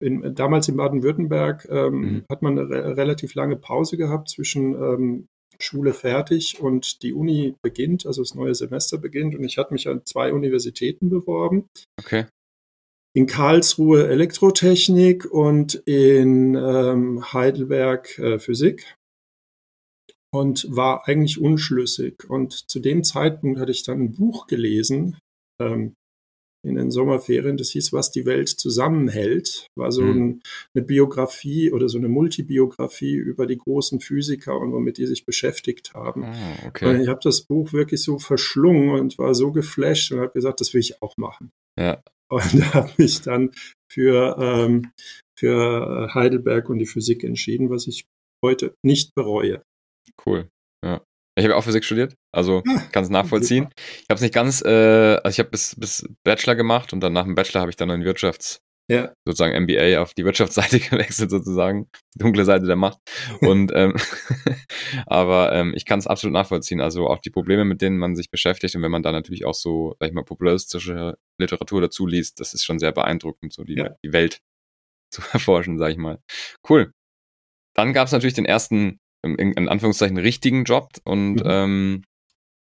in, 0.00 0.34
damals 0.34 0.68
in 0.68 0.76
Baden-Württemberg 0.76 1.66
ähm, 1.70 1.94
mhm. 1.94 2.24
hat 2.30 2.42
man 2.42 2.58
eine 2.58 2.68
re 2.68 2.96
relativ 2.96 3.34
lange 3.34 3.56
Pause 3.56 3.96
gehabt 3.96 4.28
zwischen 4.28 4.74
ähm, 4.74 5.26
Schule 5.58 5.92
fertig 5.92 6.60
und 6.60 7.02
die 7.02 7.12
Uni 7.12 7.54
beginnt, 7.62 8.06
also 8.06 8.22
das 8.22 8.34
neue 8.34 8.54
Semester 8.54 8.98
beginnt. 8.98 9.34
Und 9.34 9.44
ich 9.44 9.58
hatte 9.58 9.72
mich 9.72 9.88
an 9.88 10.02
zwei 10.04 10.32
Universitäten 10.32 11.08
beworben. 11.10 11.66
Okay. 11.98 12.26
In 13.16 13.26
Karlsruhe 13.26 14.08
Elektrotechnik 14.08 15.30
und 15.30 15.74
in 15.86 16.56
ähm, 16.56 17.32
Heidelberg 17.32 18.18
äh, 18.18 18.38
Physik 18.40 18.96
und 20.34 20.66
war 20.68 21.06
eigentlich 21.06 21.40
unschlüssig. 21.40 22.28
Und 22.28 22.68
zu 22.68 22.80
dem 22.80 23.04
Zeitpunkt 23.04 23.60
hatte 23.60 23.70
ich 23.70 23.84
dann 23.84 24.00
ein 24.00 24.12
Buch 24.12 24.46
gelesen 24.46 25.16
ähm, 25.62 25.94
in 26.64 26.76
den 26.76 26.90
Sommerferien, 26.90 27.58
das 27.58 27.70
hieß, 27.70 27.92
was 27.92 28.10
die 28.10 28.24
Welt 28.24 28.48
zusammenhält. 28.48 29.68
War 29.76 29.92
so 29.92 30.02
mhm. 30.02 30.10
ein, 30.10 30.42
eine 30.74 30.84
Biografie 30.84 31.70
oder 31.70 31.88
so 31.88 31.98
eine 31.98 32.08
Multibiografie 32.08 33.14
über 33.14 33.46
die 33.46 33.58
großen 33.58 34.00
Physiker 34.00 34.58
und 34.58 34.72
womit 34.72 34.96
die 34.96 35.06
sich 35.06 35.26
beschäftigt 35.26 35.92
haben. 35.92 36.24
Ah, 36.24 36.66
okay. 36.66 37.02
Ich 37.02 37.08
habe 37.08 37.20
das 37.22 37.42
Buch 37.42 37.72
wirklich 37.72 38.02
so 38.02 38.18
verschlungen 38.18 38.98
und 38.98 39.18
war 39.18 39.34
so 39.34 39.52
geflasht 39.52 40.10
und 40.12 40.20
habe 40.20 40.32
gesagt, 40.32 40.60
das 40.60 40.72
will 40.72 40.80
ich 40.80 41.02
auch 41.02 41.16
machen. 41.18 41.50
Ja. 41.78 42.02
Und 42.30 42.42
habe 42.74 42.90
mich 42.96 43.20
dann 43.20 43.52
für, 43.92 44.36
ähm, 44.40 44.90
für 45.38 46.14
Heidelberg 46.14 46.70
und 46.70 46.78
die 46.78 46.86
Physik 46.86 47.24
entschieden, 47.24 47.68
was 47.68 47.86
ich 47.86 48.06
heute 48.42 48.74
nicht 48.82 49.14
bereue. 49.14 49.62
Cool. 50.24 50.48
Ja. 50.84 51.02
Ich 51.36 51.44
habe 51.44 51.56
auch 51.56 51.64
Physik 51.64 51.84
studiert, 51.84 52.14
also 52.32 52.62
kann 52.92 53.02
es 53.02 53.10
nachvollziehen. 53.10 53.68
Ich 53.76 54.06
habe 54.08 54.14
es 54.14 54.20
nicht 54.20 54.34
ganz, 54.34 54.62
äh, 54.62 55.16
also 55.16 55.30
ich 55.30 55.38
habe 55.40 55.50
bis, 55.50 55.74
bis 55.78 56.08
Bachelor 56.22 56.54
gemacht 56.54 56.92
und 56.92 57.00
dann 57.00 57.12
nach 57.12 57.24
dem 57.24 57.34
Bachelor 57.34 57.62
habe 57.62 57.70
ich 57.70 57.76
dann 57.76 57.90
ein 57.90 58.04
Wirtschafts, 58.04 58.60
ja. 58.88 59.12
sozusagen 59.24 59.60
MBA 59.64 60.00
auf 60.00 60.14
die 60.14 60.24
Wirtschaftsseite 60.24 60.78
gewechselt, 60.90 61.30
sozusagen, 61.30 61.88
die 62.14 62.20
dunkle 62.20 62.44
Seite 62.44 62.66
der 62.66 62.76
Macht. 62.76 62.98
Und 63.40 63.72
ähm, 63.74 63.96
aber 65.06 65.52
ähm, 65.52 65.72
ich 65.74 65.84
kann 65.86 65.98
es 65.98 66.06
absolut 66.06 66.34
nachvollziehen. 66.34 66.80
Also 66.80 67.08
auch 67.08 67.18
die 67.18 67.30
Probleme, 67.30 67.64
mit 67.64 67.82
denen 67.82 67.98
man 67.98 68.14
sich 68.14 68.30
beschäftigt 68.30 68.76
und 68.76 68.82
wenn 68.82 68.92
man 68.92 69.02
da 69.02 69.10
natürlich 69.10 69.44
auch 69.44 69.54
so, 69.54 69.96
sag 69.98 70.08
ich 70.08 70.14
mal, 70.14 70.24
populistische 70.24 71.16
Literatur 71.40 71.80
dazu 71.80 72.06
liest, 72.06 72.38
das 72.38 72.54
ist 72.54 72.64
schon 72.64 72.78
sehr 72.78 72.92
beeindruckend, 72.92 73.52
so 73.52 73.64
die, 73.64 73.74
ja. 73.74 73.90
die 74.04 74.12
Welt 74.12 74.38
zu 75.10 75.22
erforschen, 75.32 75.78
sag 75.78 75.90
ich 75.90 75.98
mal. 75.98 76.20
Cool. 76.68 76.92
Dann 77.76 77.92
gab 77.92 78.06
es 78.06 78.12
natürlich 78.12 78.34
den 78.34 78.44
ersten, 78.44 79.00
in, 79.24 79.52
in, 79.52 79.68
Anführungszeichen, 79.68 80.18
richtigen 80.18 80.64
Job 80.64 80.90
und 81.04 81.36
mhm. 81.36 81.42
ähm, 81.44 82.02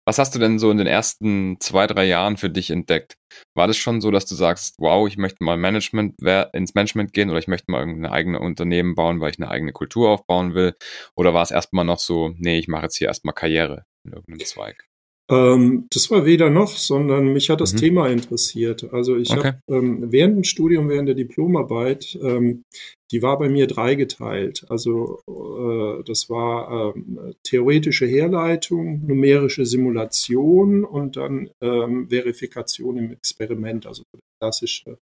was 0.06 0.18
hast 0.18 0.34
du 0.34 0.38
denn 0.38 0.58
so 0.58 0.70
in 0.70 0.78
den 0.78 0.86
ersten 0.86 1.60
zwei, 1.60 1.86
drei 1.86 2.04
Jahren 2.04 2.36
für 2.36 2.50
dich 2.50 2.70
entdeckt? 2.70 3.16
War 3.54 3.68
das 3.68 3.76
schon 3.76 4.00
so, 4.00 4.10
dass 4.10 4.26
du 4.26 4.34
sagst, 4.34 4.74
wow, 4.78 5.06
ich 5.06 5.16
möchte 5.18 5.44
mal 5.44 5.56
Management, 5.56 6.16
ins 6.52 6.74
Management 6.74 7.12
gehen 7.12 7.30
oder 7.30 7.38
ich 7.38 7.48
möchte 7.48 7.70
mal 7.70 7.82
ein 7.82 8.06
eigenes 8.06 8.40
Unternehmen 8.40 8.94
bauen, 8.94 9.20
weil 9.20 9.30
ich 9.30 9.38
eine 9.38 9.50
eigene 9.50 9.72
Kultur 9.72 10.10
aufbauen 10.10 10.54
will? 10.54 10.74
Oder 11.14 11.34
war 11.34 11.42
es 11.42 11.50
erstmal 11.50 11.84
noch 11.84 12.00
so, 12.00 12.32
nee, 12.36 12.58
ich 12.58 12.66
mache 12.66 12.84
jetzt 12.84 12.96
hier 12.96 13.08
erstmal 13.08 13.34
Karriere 13.34 13.84
in 14.04 14.12
irgendeinem 14.12 14.46
Zweig? 14.46 14.89
Ähm, 15.30 15.86
das 15.90 16.10
war 16.10 16.26
weder 16.26 16.50
noch, 16.50 16.76
sondern 16.76 17.32
mich 17.32 17.50
hat 17.50 17.60
das 17.60 17.74
mhm. 17.74 17.78
Thema 17.78 18.08
interessiert. 18.08 18.92
Also 18.92 19.16
ich 19.16 19.30
okay. 19.30 19.52
habe 19.52 19.58
ähm, 19.68 20.10
während 20.10 20.36
dem 20.36 20.44
Studium, 20.44 20.88
während 20.88 21.08
der 21.08 21.14
Diplomarbeit, 21.14 22.18
ähm, 22.20 22.64
die 23.12 23.22
war 23.22 23.38
bei 23.38 23.48
mir 23.48 23.66
dreigeteilt. 23.66 24.66
Also 24.68 25.20
äh, 25.28 26.02
das 26.04 26.28
war 26.30 26.94
ähm, 26.96 27.34
theoretische 27.44 28.06
Herleitung, 28.06 29.06
numerische 29.06 29.66
Simulation 29.66 30.84
und 30.84 31.16
dann 31.16 31.50
ähm, 31.60 32.08
Verifikation 32.08 32.96
im 32.96 33.12
Experiment, 33.12 33.86
also 33.86 34.02
klassische 34.40 34.98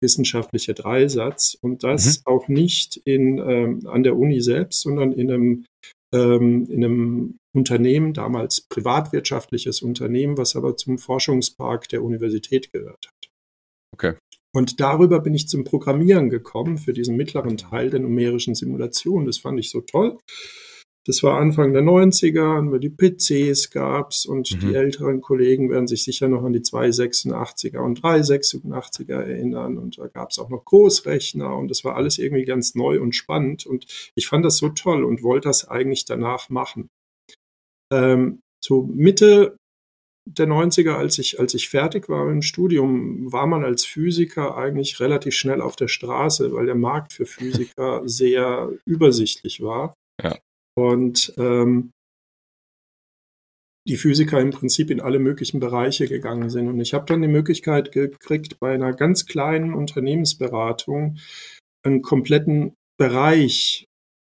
wissenschaftliche 0.00 0.74
Dreisatz. 0.74 1.56
Und 1.60 1.82
das 1.82 2.18
mhm. 2.18 2.22
auch 2.26 2.48
nicht 2.48 2.96
in, 3.04 3.38
ähm, 3.38 3.86
an 3.86 4.04
der 4.04 4.16
Uni 4.16 4.40
selbst, 4.40 4.82
sondern 4.82 5.12
in 5.12 5.30
einem 5.30 5.64
ähm, 6.14 6.66
in 6.70 6.84
einem 6.84 7.38
Unternehmen, 7.54 8.14
damals 8.14 8.62
privatwirtschaftliches 8.62 9.82
Unternehmen, 9.82 10.38
was 10.38 10.56
aber 10.56 10.76
zum 10.76 10.98
Forschungspark 10.98 11.88
der 11.88 12.02
Universität 12.02 12.72
gehört 12.72 13.06
hat. 13.06 13.30
Okay. 13.92 14.14
Und 14.52 14.80
darüber 14.80 15.20
bin 15.20 15.34
ich 15.34 15.48
zum 15.48 15.64
Programmieren 15.64 16.30
gekommen 16.30 16.78
für 16.78 16.92
diesen 16.92 17.16
mittleren 17.16 17.56
Teil 17.56 17.90
der 17.90 18.00
numerischen 18.00 18.54
Simulation. 18.54 19.26
Das 19.26 19.38
fand 19.38 19.58
ich 19.58 19.70
so 19.70 19.80
toll. 19.80 20.18
Das 21.06 21.22
war 21.22 21.38
Anfang 21.38 21.74
der 21.74 21.82
90er, 21.82 22.70
wo 22.70 22.78
die 22.78 22.88
PCs 22.88 23.70
gab's 23.70 24.24
und 24.24 24.50
mhm. 24.50 24.60
die 24.60 24.74
älteren 24.74 25.20
Kollegen 25.20 25.68
werden 25.68 25.86
sich 25.86 26.02
sicher 26.02 26.28
noch 26.28 26.42
an 26.44 26.54
die 26.54 26.60
286er 26.60 27.78
und 27.78 28.00
386er 28.00 29.12
erinnern. 29.12 29.76
Und 29.76 29.98
da 29.98 30.06
gab's 30.06 30.38
auch 30.38 30.48
noch 30.48 30.64
Großrechner 30.64 31.54
und 31.54 31.68
das 31.68 31.84
war 31.84 31.96
alles 31.96 32.16
irgendwie 32.16 32.46
ganz 32.46 32.74
neu 32.74 33.02
und 33.02 33.14
spannend. 33.14 33.66
Und 33.66 33.86
ich 34.14 34.26
fand 34.26 34.46
das 34.46 34.56
so 34.56 34.70
toll 34.70 35.04
und 35.04 35.22
wollte 35.22 35.48
das 35.48 35.68
eigentlich 35.68 36.06
danach 36.06 36.48
machen. 36.48 36.88
Ähm, 37.92 38.40
so 38.64 38.84
Mitte 38.84 39.56
der 40.26 40.46
90er, 40.46 40.92
als 40.92 41.18
ich, 41.18 41.38
als 41.38 41.52
ich 41.52 41.68
fertig 41.68 42.08
war 42.08 42.30
im 42.30 42.40
Studium, 42.40 43.30
war 43.30 43.46
man 43.46 43.62
als 43.62 43.84
Physiker 43.84 44.56
eigentlich 44.56 44.98
relativ 45.00 45.34
schnell 45.34 45.60
auf 45.60 45.76
der 45.76 45.88
Straße, 45.88 46.50
weil 46.54 46.64
der 46.64 46.74
Markt 46.74 47.12
für 47.12 47.26
Physiker 47.26 48.00
sehr 48.08 48.72
übersichtlich 48.86 49.60
war. 49.60 49.92
Ja 50.22 50.38
und 50.76 51.32
ähm, 51.36 51.90
die 53.86 53.96
Physiker 53.96 54.40
im 54.40 54.50
Prinzip 54.50 54.90
in 54.90 55.00
alle 55.00 55.18
möglichen 55.18 55.60
Bereiche 55.60 56.08
gegangen 56.08 56.48
sind. 56.48 56.68
Und 56.68 56.80
ich 56.80 56.94
habe 56.94 57.04
dann 57.06 57.20
die 57.20 57.28
Möglichkeit 57.28 57.92
gekriegt, 57.92 58.58
bei 58.58 58.72
einer 58.74 58.92
ganz 58.94 59.26
kleinen 59.26 59.74
Unternehmensberatung 59.74 61.18
einen 61.84 62.00
kompletten 62.00 62.74
Bereich 62.98 63.86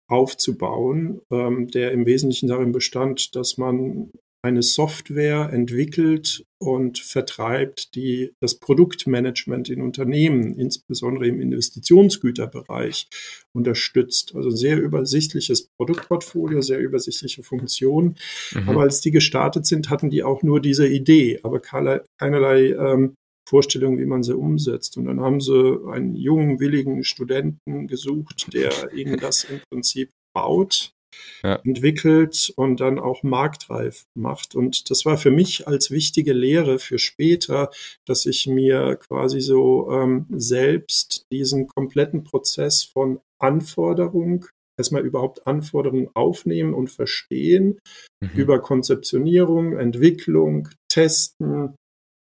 aufzubauen, 0.10 1.22
ähm, 1.32 1.68
der 1.68 1.92
im 1.92 2.06
Wesentlichen 2.06 2.48
darin 2.48 2.72
bestand, 2.72 3.36
dass 3.36 3.58
man 3.58 4.12
eine 4.46 4.62
Software 4.62 5.50
entwickelt 5.52 6.46
und 6.60 7.00
vertreibt, 7.00 7.96
die 7.96 8.32
das 8.40 8.60
Produktmanagement 8.60 9.70
in 9.70 9.82
Unternehmen, 9.82 10.54
insbesondere 10.54 11.28
im 11.28 11.42
Investitionsgüterbereich, 11.42 13.08
unterstützt. 13.56 14.36
Also 14.36 14.52
sehr 14.52 14.80
übersichtliches 14.80 15.70
Produktportfolio, 15.80 16.62
sehr 16.62 16.78
übersichtliche 16.78 17.42
Funktionen. 17.42 18.18
Mhm. 18.54 18.70
Aber 18.70 18.82
als 18.82 19.02
die 19.02 19.12
gestartet 19.12 19.66
sind, 19.66 19.90
hatten 19.90 20.12
die 20.12 20.24
auch 20.24 20.44
nur 20.44 20.62
diese 20.62 20.88
Idee, 20.88 21.40
aber 21.42 21.60
keinerlei 21.60 22.70
ähm, 22.70 23.16
Vorstellung, 23.50 23.98
wie 23.98 24.06
man 24.06 24.22
sie 24.22 24.36
umsetzt. 24.36 24.98
Und 24.98 25.06
dann 25.06 25.22
haben 25.22 25.42
sie 25.42 25.80
einen 25.92 26.16
jungen, 26.16 26.60
willigen 26.60 27.04
Studenten 27.04 27.88
gesucht, 27.88 28.54
der 28.54 28.94
ihnen 28.94 29.20
das 29.20 29.44
im 29.46 29.60
Prinzip 29.72 30.12
baut 30.36 30.95
ja. 31.44 31.56
entwickelt 31.64 32.54
und 32.56 32.80
dann 32.80 33.00
auch 33.00 33.24
marktreif 33.24 34.06
macht. 34.16 34.56
Und 34.56 34.90
das 34.90 35.06
war 35.06 35.18
für 35.18 35.32
mich 35.32 35.68
als 35.68 35.92
wichtige 35.92 36.34
Lehre 36.34 36.80
für 36.80 37.00
später, 37.00 37.70
dass 38.06 38.26
ich 38.26 38.48
mir 38.48 38.98
quasi 38.98 39.42
so 39.42 39.92
ähm, 39.92 40.26
selbst 40.30 41.26
diesen 41.32 41.68
kompletten 41.68 42.24
Prozess 42.24 42.84
von 42.84 43.20
Anforderung 43.40 44.46
erstmal 44.78 45.06
überhaupt 45.06 45.48
Anforderungen 45.48 46.10
aufnehmen 46.14 46.74
und 46.74 46.90
verstehen, 46.90 47.80
mhm. 48.22 48.30
über 48.36 48.60
Konzeptionierung, 48.60 49.78
Entwicklung, 49.78 50.70
Testen, 50.90 51.76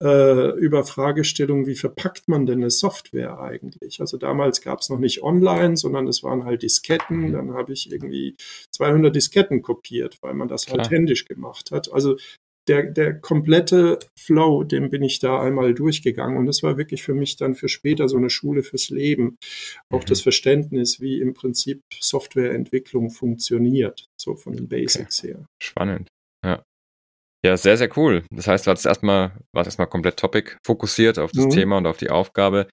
äh, 0.03 0.51
über 0.59 0.85
Fragestellungen, 0.85 1.67
wie 1.67 1.77
verpackt 1.77 2.27
man 2.27 2.45
denn 2.45 2.59
eine 2.59 2.71
Software 2.71 3.39
eigentlich? 3.39 4.01
Also 4.01 4.17
damals 4.17 4.61
gab 4.61 4.81
es 4.81 4.91
noch 4.91 4.99
nicht 4.99 5.23
online, 5.23 5.77
sondern 5.77 6.09
es 6.09 6.23
waren 6.23 6.45
halt 6.45 6.63
Disketten. 6.63 7.29
Mhm. 7.29 7.33
Dann 7.33 7.55
habe 7.55 7.73
ich 7.73 7.93
irgendwie 7.93 8.37
200 8.73 9.15
Disketten 9.15 9.63
kopiert, 9.63 10.19
weil 10.21 10.35
man 10.35 10.49
das 10.49 10.67
halt 10.67 10.75
Klar. 10.75 10.85
halt 10.85 10.93
händisch 10.93 11.27
gemacht 11.27 11.71
hat. 11.71 11.93
Also 11.93 12.17
der, 12.69 12.85
der 12.85 13.15
komplette 13.19 13.99
Flow, 14.19 14.65
den 14.65 14.91
bin 14.91 15.03
ich 15.03 15.19
da 15.19 15.41
einmal 15.41 15.75
durchgegangen. 15.75 16.37
Und 16.37 16.47
das 16.47 16.63
war 16.63 16.77
wirklich 16.77 17.03
für 17.03 17.15
mich 17.15 17.37
dann 17.37 17.55
für 17.55 17.69
später 17.69 18.09
so 18.09 18.17
eine 18.17 18.31
Schule 18.31 18.63
fürs 18.63 18.91
Leben. 18.91 19.37
Auch 19.89 20.03
mhm. 20.03 20.07
das 20.07 20.21
Verständnis, 20.21 21.01
wie 21.01 21.21
im 21.21 21.35
Prinzip 21.35 21.83
Softwareentwicklung 22.01 23.11
funktioniert, 23.11 24.07
so 24.17 24.35
von 24.35 24.55
den 24.55 24.69
Basics 24.69 25.21
okay. 25.21 25.35
her. 25.35 25.47
Spannend. 25.61 26.09
Ja. 27.45 27.57
Sehr, 27.57 27.77
sehr 27.77 27.89
cool. 27.97 28.25
Das 28.31 28.47
heißt, 28.47 28.67
du 28.67 28.71
warst 28.71 28.87
erstmal, 28.87 29.33
warst 29.53 29.67
erstmal 29.67 29.89
komplett 29.89 30.17
Topic 30.17 30.53
fokussiert 30.65 31.19
auf 31.19 31.33
das 31.33 31.47
mhm. 31.47 31.51
Thema 31.51 31.79
und 31.79 31.87
auf 31.87 31.97
die 31.97 32.11
Aufgabe. 32.11 32.69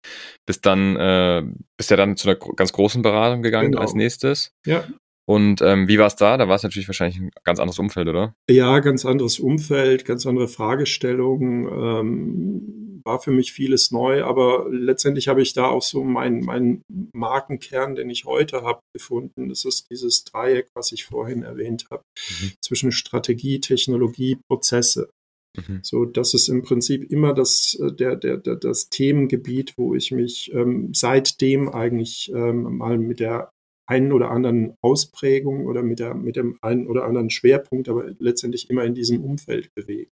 Bist 0.45 0.65
dann, 0.65 0.95
äh, 0.95 1.43
bist 1.77 1.89
ja 1.89 1.97
dann 1.97 2.17
zu 2.17 2.29
einer 2.29 2.37
ganz 2.37 2.71
großen 2.71 3.01
Beratung 3.01 3.41
gegangen 3.41 3.71
genau. 3.71 3.81
als 3.81 3.93
nächstes. 3.93 4.51
Ja. 4.65 4.83
Und 5.25 5.61
ähm, 5.61 5.87
wie 5.87 5.99
war 5.99 6.07
es 6.07 6.15
da? 6.15 6.37
Da 6.37 6.47
war 6.47 6.55
es 6.55 6.63
natürlich 6.63 6.87
wahrscheinlich 6.87 7.19
ein 7.19 7.29
ganz 7.43 7.59
anderes 7.59 7.77
Umfeld, 7.77 8.07
oder? 8.07 8.33
Ja, 8.49 8.79
ganz 8.79 9.05
anderes 9.05 9.39
Umfeld, 9.39 10.03
ganz 10.05 10.25
andere 10.25 10.47
Fragestellungen. 10.47 11.67
Ähm, 11.67 12.88
war 13.03 13.19
für 13.19 13.31
mich 13.31 13.51
vieles 13.51 13.91
neu, 13.91 14.23
aber 14.23 14.67
letztendlich 14.69 15.27
habe 15.27 15.41
ich 15.41 15.53
da 15.53 15.67
auch 15.67 15.81
so 15.81 16.03
meinen 16.03 16.43
mein 16.43 16.81
Markenkern, 17.13 17.95
den 17.95 18.09
ich 18.09 18.25
heute 18.25 18.63
habe, 18.63 18.81
gefunden. 18.93 19.49
Das 19.49 19.65
ist 19.65 19.87
dieses 19.89 20.23
Dreieck, 20.23 20.67
was 20.73 20.91
ich 20.91 21.05
vorhin 21.05 21.43
erwähnt 21.43 21.85
habe, 21.91 22.03
mhm. 22.41 22.51
zwischen 22.61 22.91
Strategie, 22.91 23.59
Technologie, 23.59 24.37
Prozesse. 24.47 25.09
Mhm. 25.57 25.79
So, 25.83 26.05
das 26.05 26.33
ist 26.33 26.47
im 26.47 26.61
Prinzip 26.61 27.11
immer 27.11 27.33
das, 27.33 27.77
äh, 27.81 27.91
der, 27.91 28.15
der, 28.15 28.37
der, 28.37 28.55
das 28.55 28.89
Themengebiet, 28.89 29.73
wo 29.77 29.95
ich 29.95 30.11
mich 30.11 30.51
ähm, 30.53 30.93
seitdem 30.93 31.69
eigentlich 31.69 32.31
ähm, 32.33 32.77
mal 32.77 32.97
mit 32.97 33.19
der 33.19 33.51
einen 33.87 34.11
oder 34.11 34.29
anderen 34.29 34.75
Ausprägung 34.83 35.65
oder 35.65 35.81
mit, 35.81 35.99
der, 35.99 36.13
mit 36.13 36.35
dem 36.35 36.59
einen 36.61 36.87
oder 36.87 37.05
anderen 37.05 37.31
Schwerpunkt, 37.31 37.89
aber 37.89 38.11
letztendlich 38.19 38.69
immer 38.69 38.83
in 38.83 38.93
diesem 38.93 39.23
Umfeld 39.23 39.73
bewegen. 39.73 40.11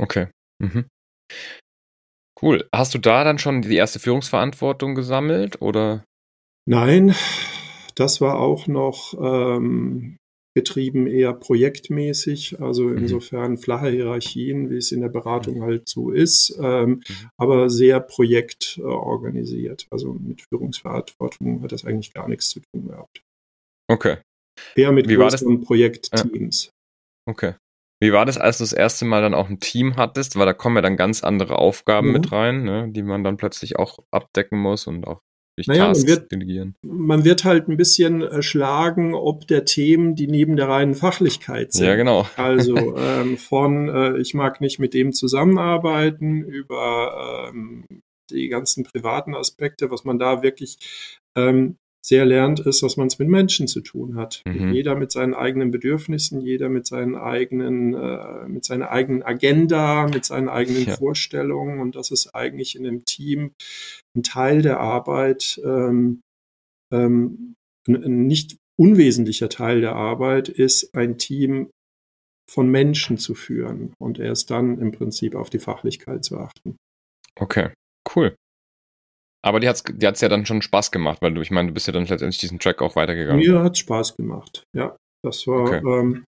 Okay. 0.00 0.28
Mhm. 0.62 0.86
Cool. 2.42 2.68
Hast 2.74 2.94
du 2.94 2.98
da 2.98 3.24
dann 3.24 3.38
schon 3.38 3.62
die 3.62 3.76
erste 3.76 3.98
Führungsverantwortung 3.98 4.94
gesammelt 4.94 5.60
oder? 5.60 6.04
Nein, 6.66 7.14
das 7.94 8.20
war 8.20 8.38
auch 8.38 8.66
noch 8.66 9.14
ähm, 9.20 10.16
getrieben 10.54 11.06
eher 11.06 11.32
projektmäßig, 11.32 12.60
also 12.60 12.84
mhm. 12.84 12.98
insofern 12.98 13.56
flache 13.56 13.90
Hierarchien, 13.90 14.70
wie 14.70 14.76
es 14.76 14.90
in 14.90 15.00
der 15.00 15.08
Beratung 15.08 15.58
mhm. 15.58 15.62
halt 15.62 15.88
so 15.88 16.10
ist, 16.10 16.56
ähm, 16.60 17.02
mhm. 17.06 17.30
aber 17.36 17.70
sehr 17.70 18.00
projektorganisiert. 18.00 19.86
Also 19.90 20.14
mit 20.14 20.42
Führungsverantwortung 20.48 21.62
hat 21.62 21.72
das 21.72 21.84
eigentlich 21.84 22.12
gar 22.12 22.28
nichts 22.28 22.50
zu 22.50 22.60
tun 22.60 22.88
gehabt. 22.88 23.22
Okay. 23.88 24.18
Eher 24.74 24.92
mit 24.92 25.08
wie 25.08 25.14
größeren 25.14 25.60
Projektteams. 25.62 26.66
Ja. 26.66 26.70
Okay. 27.26 27.54
Wie 28.00 28.12
war 28.12 28.24
das, 28.24 28.38
als 28.38 28.58
du 28.58 28.64
das 28.64 28.72
erste 28.72 29.04
Mal 29.04 29.20
dann 29.20 29.34
auch 29.34 29.50
ein 29.50 29.60
Team 29.60 29.96
hattest? 29.96 30.36
Weil 30.36 30.46
da 30.46 30.54
kommen 30.54 30.76
ja 30.76 30.82
dann 30.82 30.96
ganz 30.96 31.22
andere 31.22 31.58
Aufgaben 31.58 32.08
mhm. 32.08 32.12
mit 32.14 32.32
rein, 32.32 32.62
ne, 32.64 32.88
die 32.90 33.02
man 33.02 33.22
dann 33.22 33.36
plötzlich 33.36 33.78
auch 33.78 33.98
abdecken 34.10 34.58
muss 34.58 34.86
und 34.86 35.06
auch 35.06 35.20
naja, 35.66 35.88
man 35.88 36.06
wird, 36.06 36.32
delegieren. 36.32 36.74
Man 36.82 37.24
wird 37.24 37.44
halt 37.44 37.68
ein 37.68 37.76
bisschen 37.76 38.22
erschlagen, 38.22 39.14
ob 39.14 39.46
der 39.46 39.64
Themen, 39.64 40.14
die 40.14 40.26
neben 40.26 40.56
der 40.56 40.68
reinen 40.68 40.94
Fachlichkeit 40.94 41.72
sind. 41.72 41.86
Ja, 41.86 41.96
genau. 41.96 42.26
Also 42.36 42.76
ähm, 42.96 43.36
von 43.36 43.88
äh, 43.88 44.18
ich 44.18 44.34
mag 44.34 44.60
nicht 44.60 44.78
mit 44.78 44.94
dem 44.94 45.12
zusammenarbeiten 45.12 46.42
über 46.44 47.50
ähm, 47.50 47.84
die 48.30 48.48
ganzen 48.48 48.84
privaten 48.84 49.34
Aspekte, 49.34 49.90
was 49.90 50.04
man 50.04 50.18
da 50.18 50.42
wirklich 50.42 50.78
ähm, 51.36 51.76
sehr 52.02 52.24
lernt, 52.24 52.60
ist, 52.60 52.82
dass 52.82 52.96
man 52.96 53.08
es 53.08 53.18
mit 53.18 53.28
Menschen 53.28 53.68
zu 53.68 53.80
tun 53.80 54.16
hat. 54.16 54.42
Mhm. 54.46 54.72
Jeder 54.72 54.94
mit 54.94 55.12
seinen 55.12 55.34
eigenen 55.34 55.70
Bedürfnissen, 55.70 56.40
jeder 56.40 56.68
mit 56.68 56.86
seinen 56.86 57.14
eigenen, 57.14 57.94
äh, 57.94 58.48
mit 58.48 58.64
seiner 58.64 58.90
eigenen 58.90 59.22
Agenda, 59.22 60.08
mit 60.08 60.24
seinen 60.24 60.48
eigenen 60.48 60.86
ja. 60.86 60.96
Vorstellungen 60.96 61.80
und 61.80 61.96
das 61.96 62.10
ist 62.10 62.34
eigentlich 62.34 62.76
in 62.76 62.86
einem 62.86 63.04
Team 63.04 63.52
ein 64.16 64.22
Teil 64.22 64.62
der 64.62 64.80
Arbeit, 64.80 65.60
ähm, 65.64 66.20
ähm, 66.92 67.54
ein 67.86 68.26
nicht 68.26 68.56
unwesentlicher 68.78 69.50
Teil 69.50 69.82
der 69.82 69.94
Arbeit 69.94 70.48
ist, 70.48 70.94
ein 70.94 71.18
Team 71.18 71.70
von 72.50 72.68
Menschen 72.68 73.18
zu 73.18 73.34
führen 73.34 73.92
und 74.00 74.18
erst 74.18 74.50
dann 74.50 74.78
im 74.78 74.90
Prinzip 74.90 75.34
auf 75.34 75.50
die 75.50 75.58
Fachlichkeit 75.58 76.24
zu 76.24 76.38
achten. 76.38 76.76
Okay, 77.38 77.70
cool. 78.16 78.34
Aber 79.42 79.60
die 79.60 79.68
hat 79.68 79.76
es 79.76 79.84
die 79.84 80.06
hat's 80.06 80.20
ja 80.20 80.28
dann 80.28 80.46
schon 80.46 80.62
Spaß 80.62 80.90
gemacht, 80.90 81.22
weil 81.22 81.32
du, 81.32 81.40
ich 81.40 81.50
meine, 81.50 81.68
du 81.68 81.74
bist 81.74 81.86
ja 81.86 81.92
dann 81.92 82.04
letztendlich 82.04 82.38
diesen 82.38 82.58
Track 82.58 82.82
auch 82.82 82.96
weitergegangen. 82.96 83.40
Mir 83.40 83.62
hat 83.62 83.78
Spaß 83.78 84.16
gemacht, 84.16 84.64
ja. 84.76 84.96
Das 85.22 85.46
war, 85.46 85.62
okay. 85.62 85.82
ähm, 85.84 86.24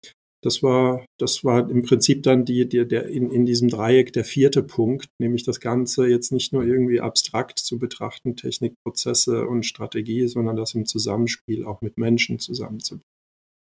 das 0.45 0.63
war, 0.63 1.05
das 1.19 1.43
war 1.43 1.69
im 1.69 1.83
Prinzip 1.83 2.23
dann 2.23 2.45
die, 2.45 2.69
die, 2.69 2.87
der 2.87 3.07
in, 3.07 3.33
in 3.33 3.47
diesem 3.47 3.69
Dreieck 3.69 4.13
der 4.13 4.25
vierte 4.25 4.63
Punkt, 4.63 5.09
nämlich 5.21 5.45
das 5.45 5.59
Ganze 5.59 6.07
jetzt 6.07 6.31
nicht 6.31 6.53
nur 6.53 6.63
irgendwie 6.63 7.01
abstrakt 7.01 7.59
zu 7.59 7.79
betrachten, 7.81 8.37
Technikprozesse 8.37 9.47
und 9.47 9.67
Strategie, 9.67 10.29
sondern 10.29 10.57
das 10.57 10.75
im 10.75 10.87
Zusammenspiel 10.87 11.65
auch 11.65 11.81
mit 11.81 11.99
Menschen 11.99 12.39
zusammenzubringen. 12.39 13.03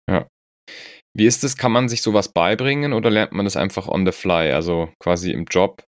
Ja. 0.09 0.27
Wie 1.13 1.25
ist 1.25 1.43
es? 1.43 1.57
Kann 1.57 1.73
man 1.73 1.89
sich 1.89 2.01
sowas 2.01 2.31
beibringen 2.31 2.93
oder 2.93 3.09
lernt 3.09 3.33
man 3.33 3.45
das 3.45 3.57
einfach 3.57 3.89
on 3.89 4.05
the 4.05 4.13
fly, 4.13 4.51
also 4.51 4.89
quasi 4.99 5.31
im 5.31 5.45
Job? 5.45 5.83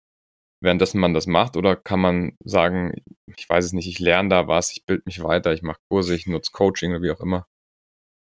Währenddessen 0.61 1.01
man 1.01 1.15
das 1.15 1.27
macht? 1.27 1.57
Oder 1.57 1.77
kann 1.77 2.01
man 2.01 2.37
sagen, 2.45 2.95
ich 3.37 3.49
weiß 3.49 3.65
es 3.65 3.73
nicht, 3.73 3.89
ich 3.89 3.99
lerne 3.99 4.29
da 4.29 4.49
was, 4.49 4.73
ich 4.73 4.85
bilde 4.87 5.03
mich 5.07 5.23
weiter, 5.23 5.53
ich 5.53 5.63
mache 5.63 5.81
Kurse, 5.91 6.15
ich 6.15 6.27
nutze 6.27 6.53
Coaching 6.53 6.93
oder 6.93 7.03
wie 7.03 7.11
auch 7.11 7.21
immer? 7.21 7.47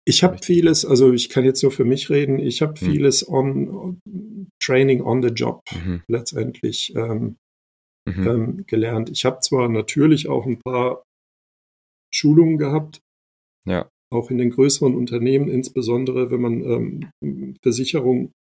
Ich 0.05 0.25
habe 0.25 0.39
vieles, 0.43 0.85
also 0.85 1.13
ich 1.13 1.29
kann 1.29 1.45
jetzt 1.45 1.63
nur 1.63 1.71
für 1.71 1.85
mich 1.85 2.11
reden, 2.11 2.39
ich 2.39 2.61
habe 2.61 2.79
hm. 2.81 2.91
vieles 2.91 3.29
on, 3.29 3.69
on, 3.69 4.01
Training 4.61 5.03
on 5.03 5.23
the 5.23 5.29
Job 5.29 5.63
mhm. 5.73 6.03
letztendlich 6.09 6.95
ähm, 6.95 7.37
mhm. 8.07 8.27
ähm, 8.27 8.67
gelernt. 8.67 9.11
Ich 9.11 9.25
habe 9.25 9.41
zwar 9.41 9.69
natürlich 9.69 10.29
auch 10.29 10.47
ein 10.47 10.61
paar 10.61 11.03
Schulungen 12.15 12.59
gehabt, 12.59 13.01
ja. 13.65 13.89
auch 14.13 14.31
in 14.31 14.39
den 14.39 14.51
größeren 14.51 14.95
Unternehmen, 14.95 15.49
insbesondere 15.49 16.31
wenn 16.31 16.41
man 16.41 17.11
ähm, 17.23 17.57
Versicherung 17.63 18.33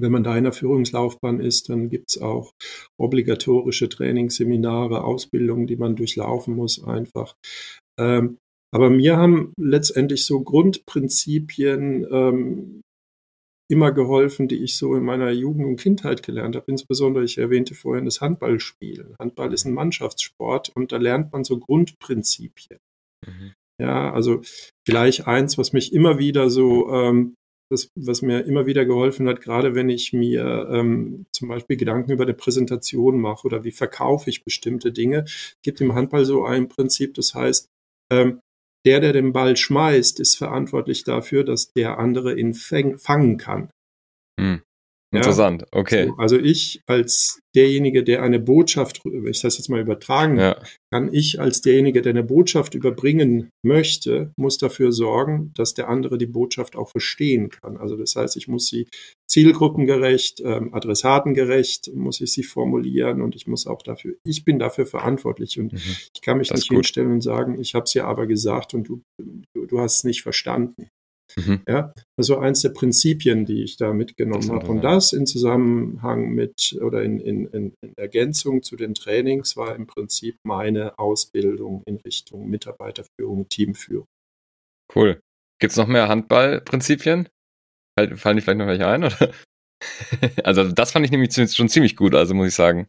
wenn 0.00 0.12
man 0.12 0.24
da 0.24 0.36
in 0.36 0.44
der 0.44 0.52
Führungslaufbahn 0.52 1.40
ist, 1.40 1.68
dann 1.68 1.88
gibt 1.88 2.10
es 2.10 2.20
auch 2.20 2.52
obligatorische 2.98 3.88
Trainingsseminare, 3.88 5.04
Ausbildungen, 5.04 5.66
die 5.66 5.76
man 5.76 5.96
durchlaufen 5.96 6.54
muss 6.54 6.82
einfach. 6.82 7.34
Ähm, 7.98 8.38
aber 8.74 8.90
mir 8.90 9.16
haben 9.16 9.52
letztendlich 9.58 10.26
so 10.26 10.40
Grundprinzipien 10.40 12.06
ähm, 12.10 12.82
immer 13.68 13.92
geholfen, 13.92 14.48
die 14.48 14.62
ich 14.62 14.76
so 14.76 14.94
in 14.94 15.04
meiner 15.04 15.30
Jugend 15.30 15.66
und 15.66 15.80
Kindheit 15.80 16.22
gelernt 16.22 16.56
habe. 16.56 16.70
Insbesondere, 16.70 17.24
ich 17.24 17.38
erwähnte 17.38 17.74
vorhin 17.74 18.04
das 18.04 18.20
Handballspielen. 18.20 19.16
Handball 19.18 19.52
ist 19.52 19.64
ein 19.64 19.74
Mannschaftssport 19.74 20.70
und 20.74 20.92
da 20.92 20.98
lernt 20.98 21.32
man 21.32 21.44
so 21.44 21.58
Grundprinzipien. 21.58 22.78
Mhm. 23.26 23.54
Ja, 23.80 24.12
also 24.12 24.40
vielleicht 24.86 25.26
eins, 25.26 25.58
was 25.58 25.72
mich 25.72 25.92
immer 25.92 26.18
wieder 26.18 26.48
so 26.48 26.90
ähm, 26.92 27.34
das, 27.70 27.90
was 27.94 28.22
mir 28.22 28.44
immer 28.44 28.66
wieder 28.66 28.84
geholfen 28.84 29.28
hat, 29.28 29.40
gerade 29.40 29.74
wenn 29.74 29.88
ich 29.88 30.12
mir 30.12 30.68
ähm, 30.70 31.26
zum 31.32 31.48
Beispiel 31.48 31.76
Gedanken 31.76 32.12
über 32.12 32.24
eine 32.24 32.34
Präsentation 32.34 33.20
mache 33.20 33.46
oder 33.46 33.64
wie 33.64 33.72
verkaufe 33.72 34.30
ich 34.30 34.44
bestimmte 34.44 34.92
Dinge, 34.92 35.24
gibt 35.62 35.80
im 35.80 35.94
Handball 35.94 36.24
so 36.24 36.44
ein 36.44 36.68
Prinzip, 36.68 37.14
das 37.14 37.34
heißt, 37.34 37.68
ähm, 38.12 38.40
der, 38.86 39.00
der 39.00 39.12
den 39.12 39.32
Ball 39.32 39.56
schmeißt, 39.56 40.20
ist 40.20 40.36
verantwortlich 40.36 41.02
dafür, 41.02 41.42
dass 41.42 41.72
der 41.72 41.98
andere 41.98 42.38
ihn 42.38 42.54
fangen 42.54 43.36
kann. 43.36 43.70
Hm. 44.38 44.62
Interessant, 45.12 45.62
ja? 45.62 45.68
okay. 45.78 46.06
So, 46.06 46.14
also 46.16 46.38
ich 46.38 46.82
als 46.86 47.40
derjenige, 47.54 48.02
der 48.02 48.22
eine 48.22 48.40
Botschaft, 48.40 49.00
wenn 49.04 49.30
ich 49.30 49.40
das 49.40 49.56
jetzt 49.56 49.68
mal 49.68 49.80
übertragen 49.80 50.38
ja. 50.38 50.60
kann, 50.92 51.12
ich 51.12 51.40
als 51.40 51.60
derjenige, 51.62 52.02
der 52.02 52.10
eine 52.10 52.24
Botschaft 52.24 52.74
überbringen 52.74 53.50
möchte, 53.64 54.32
muss 54.36 54.58
dafür 54.58 54.92
sorgen, 54.92 55.52
dass 55.54 55.74
der 55.74 55.88
andere 55.88 56.18
die 56.18 56.26
Botschaft 56.26 56.76
auch 56.76 56.90
verstehen 56.90 57.50
kann. 57.50 57.76
Also 57.76 57.96
das 57.96 58.16
heißt, 58.16 58.36
ich 58.36 58.48
muss 58.48 58.66
sie 58.66 58.88
zielgruppengerecht, 59.28 60.40
ähm, 60.44 60.74
adressatengerecht, 60.74 61.90
muss 61.94 62.20
ich 62.20 62.32
sie 62.32 62.42
formulieren 62.42 63.22
und 63.22 63.34
ich 63.36 63.46
muss 63.46 63.66
auch 63.66 63.82
dafür, 63.82 64.16
ich 64.24 64.44
bin 64.44 64.58
dafür 64.58 64.86
verantwortlich 64.86 65.58
und 65.58 65.72
mhm. 65.72 65.96
ich 66.14 66.20
kann 66.20 66.38
mich 66.38 66.48
das 66.48 66.60
nicht 66.60 66.70
hinstellen 66.70 67.12
und 67.12 67.20
sagen, 67.22 67.60
ich 67.60 67.74
habe 67.74 67.84
es 67.84 67.94
ja 67.94 68.06
aber 68.06 68.26
gesagt 68.26 68.74
und 68.74 68.88
du, 68.88 69.02
du, 69.18 69.66
du 69.66 69.80
hast 69.80 69.98
es 69.98 70.04
nicht 70.04 70.22
verstanden. 70.22 70.88
Mhm. 71.38 71.62
Ja, 71.68 71.92
also 72.18 72.38
eins 72.38 72.62
der 72.62 72.70
Prinzipien, 72.70 73.44
die 73.44 73.62
ich 73.62 73.76
da 73.76 73.92
mitgenommen 73.92 74.50
habe. 74.50 74.66
Und 74.68 74.82
das 74.82 75.12
in 75.12 75.26
Zusammenhang 75.26 76.30
mit 76.30 76.78
oder 76.80 77.02
in, 77.02 77.20
in, 77.20 77.46
in, 77.48 77.74
Ergänzung 77.96 78.62
zu 78.62 78.76
den 78.76 78.94
Trainings 78.94 79.56
war 79.56 79.74
im 79.76 79.86
Prinzip 79.86 80.36
meine 80.44 80.98
Ausbildung 80.98 81.82
in 81.86 81.96
Richtung 81.96 82.48
Mitarbeiterführung, 82.48 83.48
Teamführung. 83.48 84.06
Cool. 84.94 85.20
Gibt 85.60 85.72
es 85.72 85.76
noch 85.76 85.88
mehr 85.88 86.08
Handballprinzipien? 86.08 87.28
Fallen 87.98 88.36
die 88.36 88.42
vielleicht 88.42 88.58
noch 88.58 88.66
welche 88.66 88.86
ein? 88.86 89.04
Oder? 89.04 89.32
also 90.44 90.70
das 90.70 90.92
fand 90.92 91.04
ich 91.04 91.12
nämlich 91.12 91.34
schon 91.34 91.68
ziemlich 91.68 91.96
gut, 91.96 92.14
also 92.14 92.34
muss 92.34 92.48
ich 92.48 92.54
sagen. 92.54 92.88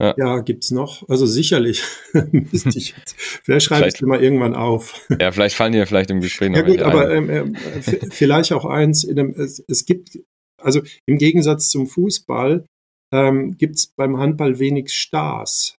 Ja, 0.00 0.14
ja 0.16 0.40
gibt's 0.40 0.70
noch. 0.70 1.08
Also 1.08 1.26
sicherlich. 1.26 1.82
ich 2.52 2.94
vielleicht 3.42 3.66
schreibe 3.66 3.88
ich 3.88 3.94
dir 3.94 4.06
mal 4.06 4.22
irgendwann 4.22 4.54
auf. 4.54 5.06
Ja, 5.20 5.32
vielleicht 5.32 5.56
fallen 5.56 5.72
dir 5.72 5.86
vielleicht 5.86 6.10
im 6.10 6.20
Gespräch 6.20 6.50
noch 6.50 6.58
Ja 6.58 6.64
gut, 6.64 6.82
aber 6.82 7.10
ähm, 7.12 7.54
äh, 7.54 8.10
vielleicht 8.10 8.52
auch 8.52 8.64
eins. 8.64 9.04
In 9.04 9.18
einem, 9.18 9.30
es, 9.32 9.62
es, 9.66 9.86
gibt, 9.86 10.18
also 10.62 10.82
im 11.06 11.18
Gegensatz 11.18 11.70
zum 11.70 11.86
Fußball 11.86 12.64
ähm, 13.12 13.56
gibt's 13.56 13.88
beim 13.88 14.18
Handball 14.18 14.58
wenig 14.58 14.92
Stars. 14.92 15.76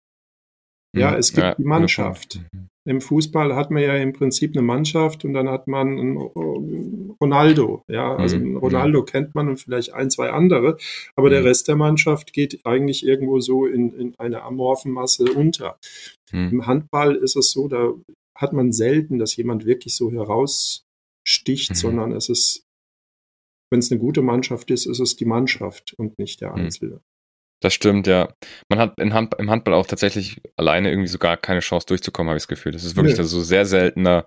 Ja, 0.94 1.12
hm, 1.12 1.18
es 1.18 1.32
gibt 1.32 1.44
ja, 1.44 1.54
die 1.54 1.64
Mannschaft. 1.64 2.40
Mhm. 2.52 2.69
Im 2.86 3.02
Fußball 3.02 3.54
hat 3.54 3.70
man 3.70 3.82
ja 3.82 3.94
im 3.96 4.14
Prinzip 4.14 4.52
eine 4.52 4.62
Mannschaft 4.62 5.24
und 5.24 5.34
dann 5.34 5.50
hat 5.50 5.68
man 5.68 5.98
einen 5.98 6.16
Ronaldo. 7.20 7.84
Ja, 7.88 8.16
also 8.16 8.38
mhm. 8.38 8.56
Ronaldo 8.56 9.04
kennt 9.04 9.34
man 9.34 9.48
und 9.48 9.58
vielleicht 9.58 9.92
ein, 9.92 10.10
zwei 10.10 10.30
andere, 10.30 10.78
aber 11.14 11.28
mhm. 11.28 11.32
der 11.32 11.44
Rest 11.44 11.68
der 11.68 11.76
Mannschaft 11.76 12.32
geht 12.32 12.64
eigentlich 12.64 13.04
irgendwo 13.04 13.40
so 13.40 13.66
in, 13.66 13.92
in 13.92 14.18
einer 14.18 14.44
amorphen 14.44 14.92
Masse 14.92 15.24
unter. 15.24 15.78
Mhm. 16.32 16.48
Im 16.52 16.66
Handball 16.66 17.16
ist 17.16 17.36
es 17.36 17.50
so, 17.50 17.68
da 17.68 17.92
hat 18.34 18.54
man 18.54 18.72
selten, 18.72 19.18
dass 19.18 19.36
jemand 19.36 19.66
wirklich 19.66 19.94
so 19.94 20.10
heraussticht, 20.10 21.70
mhm. 21.70 21.74
sondern 21.74 22.12
es 22.12 22.30
ist, 22.30 22.64
wenn 23.70 23.80
es 23.80 23.90
eine 23.90 24.00
gute 24.00 24.22
Mannschaft 24.22 24.70
ist, 24.70 24.86
ist 24.86 25.00
es 25.00 25.16
die 25.16 25.26
Mannschaft 25.26 25.92
und 25.98 26.18
nicht 26.18 26.40
der 26.40 26.50
mhm. 26.50 26.64
Einzelne. 26.64 27.00
Das 27.62 27.74
stimmt, 27.74 28.06
ja. 28.06 28.32
Man 28.70 28.78
hat 28.78 28.98
Hand, 28.98 29.34
im 29.38 29.50
Handball 29.50 29.74
auch 29.74 29.86
tatsächlich 29.86 30.40
alleine 30.56 30.90
irgendwie 30.90 31.08
so 31.08 31.18
gar 31.18 31.36
keine 31.36 31.60
Chance 31.60 31.86
durchzukommen, 31.86 32.30
habe 32.30 32.38
ich 32.38 32.44
das 32.44 32.48
Gefühl. 32.48 32.72
Das 32.72 32.84
ist 32.84 32.96
wirklich 32.96 33.18
nee. 33.18 33.24
so 33.24 33.40
sehr 33.42 33.66
seltener 33.66 34.26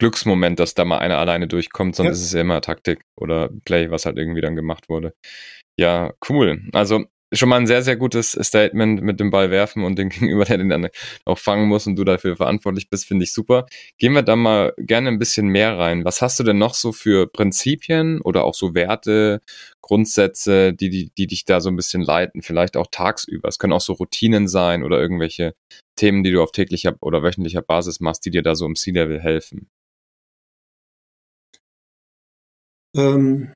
Glücksmoment, 0.00 0.60
dass 0.60 0.74
da 0.74 0.84
mal 0.84 0.98
einer 0.98 1.18
alleine 1.18 1.48
durchkommt, 1.48 1.96
sondern 1.96 2.14
ja. 2.14 2.18
es 2.18 2.24
ist 2.24 2.34
ja 2.34 2.40
immer 2.40 2.60
Taktik 2.60 3.02
oder 3.16 3.50
Play, 3.64 3.90
was 3.90 4.06
halt 4.06 4.16
irgendwie 4.16 4.40
dann 4.40 4.54
gemacht 4.54 4.88
wurde. 4.88 5.12
Ja, 5.76 6.12
cool. 6.28 6.62
Also 6.72 7.04
schon 7.32 7.48
mal 7.48 7.56
ein 7.56 7.66
sehr, 7.66 7.82
sehr 7.82 7.96
gutes 7.96 8.32
Statement 8.32 9.02
mit 9.02 9.20
dem 9.20 9.30
Ball 9.30 9.50
werfen 9.50 9.84
und 9.84 9.98
den 9.98 10.08
Gegenüber, 10.08 10.44
der 10.44 10.58
den 10.58 10.68
dann 10.68 10.88
auch 11.24 11.38
fangen 11.38 11.68
muss 11.68 11.86
und 11.86 11.96
du 11.96 12.04
dafür 12.04 12.36
verantwortlich 12.36 12.88
bist, 12.88 13.06
finde 13.06 13.24
ich 13.24 13.32
super. 13.32 13.66
Gehen 13.98 14.14
wir 14.14 14.22
da 14.22 14.36
mal 14.36 14.72
gerne 14.78 15.08
ein 15.08 15.18
bisschen 15.18 15.48
mehr 15.48 15.78
rein. 15.78 16.04
Was 16.04 16.22
hast 16.22 16.38
du 16.40 16.44
denn 16.44 16.58
noch 16.58 16.74
so 16.74 16.92
für 16.92 17.26
Prinzipien 17.26 18.20
oder 18.20 18.44
auch 18.44 18.54
so 18.54 18.74
Werte, 18.74 19.40
Grundsätze, 19.82 20.72
die, 20.72 20.90
die, 20.90 21.10
die 21.16 21.26
dich 21.26 21.44
da 21.44 21.60
so 21.60 21.68
ein 21.70 21.76
bisschen 21.76 22.02
leiten? 22.02 22.42
Vielleicht 22.42 22.76
auch 22.76 22.86
tagsüber. 22.90 23.48
Es 23.48 23.58
können 23.58 23.72
auch 23.72 23.80
so 23.80 23.92
Routinen 23.94 24.48
sein 24.48 24.82
oder 24.82 25.00
irgendwelche 25.00 25.54
Themen, 25.96 26.22
die 26.22 26.30
du 26.30 26.42
auf 26.42 26.52
täglicher 26.52 26.96
oder 27.00 27.22
wöchentlicher 27.22 27.62
Basis 27.62 28.00
machst, 28.00 28.24
die 28.24 28.30
dir 28.30 28.42
da 28.42 28.54
so 28.54 28.66
im 28.66 28.76
C-Level 28.76 29.20
helfen. 29.20 29.68
Ähm, 32.96 33.52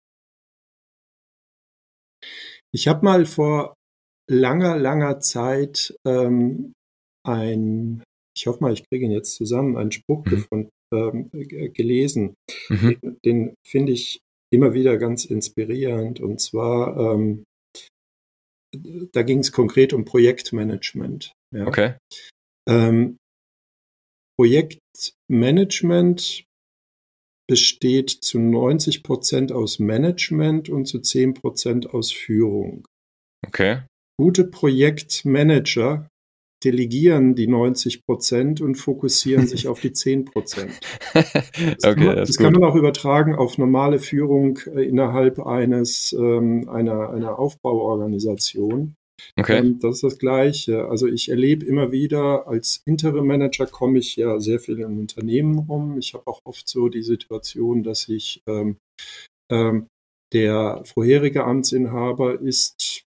ich 2.75 2.89
habe 2.89 3.05
mal 3.05 3.27
vor 3.27 3.75
langer, 4.31 4.77
langer 4.77 5.21
Zeit 5.21 5.95
ähm, 6.07 6.73
ein, 7.27 8.03
ich 8.37 8.47
hoffe 8.47 8.63
mal, 8.63 8.73
ich 8.73 8.89
kriege 8.89 9.05
ihn 9.05 9.13
jetzt 9.13 9.35
zusammen, 9.35 9.77
einen 9.77 9.93
Spruch 9.93 10.25
mhm. 10.25 10.31
gefunden, 10.31 10.71
ähm, 10.93 11.31
gelesen. 11.73 12.35
Mhm. 12.69 12.99
Den, 13.01 13.19
den 13.25 13.55
finde 13.67 13.93
ich 13.93 14.21
immer 14.53 14.75
wieder 14.75 14.99
ganz 14.99 15.25
inspirierend. 15.25 16.21
Und 16.21 16.41
zwar, 16.41 17.15
ähm, 17.15 17.45
da 19.13 19.23
ging 19.23 19.41
es 19.41 19.51
konkret 19.53 19.93
um 19.93 20.05
Projektmanagement. 20.05 21.33
Ja. 21.55 21.67
Okay. 21.67 21.97
Ähm, 22.69 23.19
Projektmanagement 24.39 26.45
besteht 27.49 28.11
zu 28.11 28.39
90 28.39 29.03
Prozent 29.03 29.53
aus 29.53 29.79
Management 29.79 30.69
und 30.69 30.87
zu 30.87 31.01
10 31.01 31.35
Prozent 31.35 31.91
aus 31.93 32.13
Führung. 32.13 32.87
Okay. 33.47 33.81
Gute 34.19 34.45
Projektmanager 34.45 36.09
delegieren 36.65 37.35
die 37.35 37.49
90 37.49 38.05
Prozent 38.07 38.61
und 38.61 38.77
fokussieren 38.77 39.47
sich 39.47 39.69
auf 39.69 39.81
die 39.81 39.93
10 39.93 40.27
Prozent. 40.27 40.73
Das, 41.13 41.25
okay, 41.35 41.95
kann, 41.95 42.05
man, 42.05 42.17
das 42.17 42.37
kann 42.37 42.53
man 42.53 42.65
auch 42.65 42.77
übertragen 42.77 43.35
auf 43.35 43.59
normale 43.59 43.99
Führung 43.99 44.59
äh, 44.67 44.83
innerhalb 44.83 45.45
eines 45.45 46.13
ähm, 46.13 46.69
einer, 46.69 47.11
einer 47.11 47.39
Aufbauorganisation. 47.39 48.95
Okay. 49.37 49.59
Ähm, 49.59 49.79
das 49.81 49.97
ist 49.97 50.03
das 50.05 50.19
Gleiche. 50.19 50.87
Also 50.87 51.07
ich 51.07 51.29
erlebe 51.29 51.65
immer 51.65 51.93
wieder, 51.93 52.47
als 52.47 52.83
Interim-Manager 52.85 53.67
komme 53.67 53.99
ich 53.99 54.17
ja 54.17 54.39
sehr 54.41 54.61
viel 54.61 54.79
in 54.79 54.99
Unternehmen 54.99 55.59
rum. 55.59 55.99
Ich 55.99 56.15
habe 56.15 56.27
auch 56.27 56.41
oft 56.45 56.69
so 56.69 56.89
die 56.89 57.03
Situation, 57.03 57.83
dass 57.83 58.09
ich 58.09 58.43
ähm, 58.47 58.77
ähm, 59.51 59.87
der 60.33 60.83
vorherige 60.85 61.45
Amtsinhaber 61.45 62.41
ist 62.41 63.05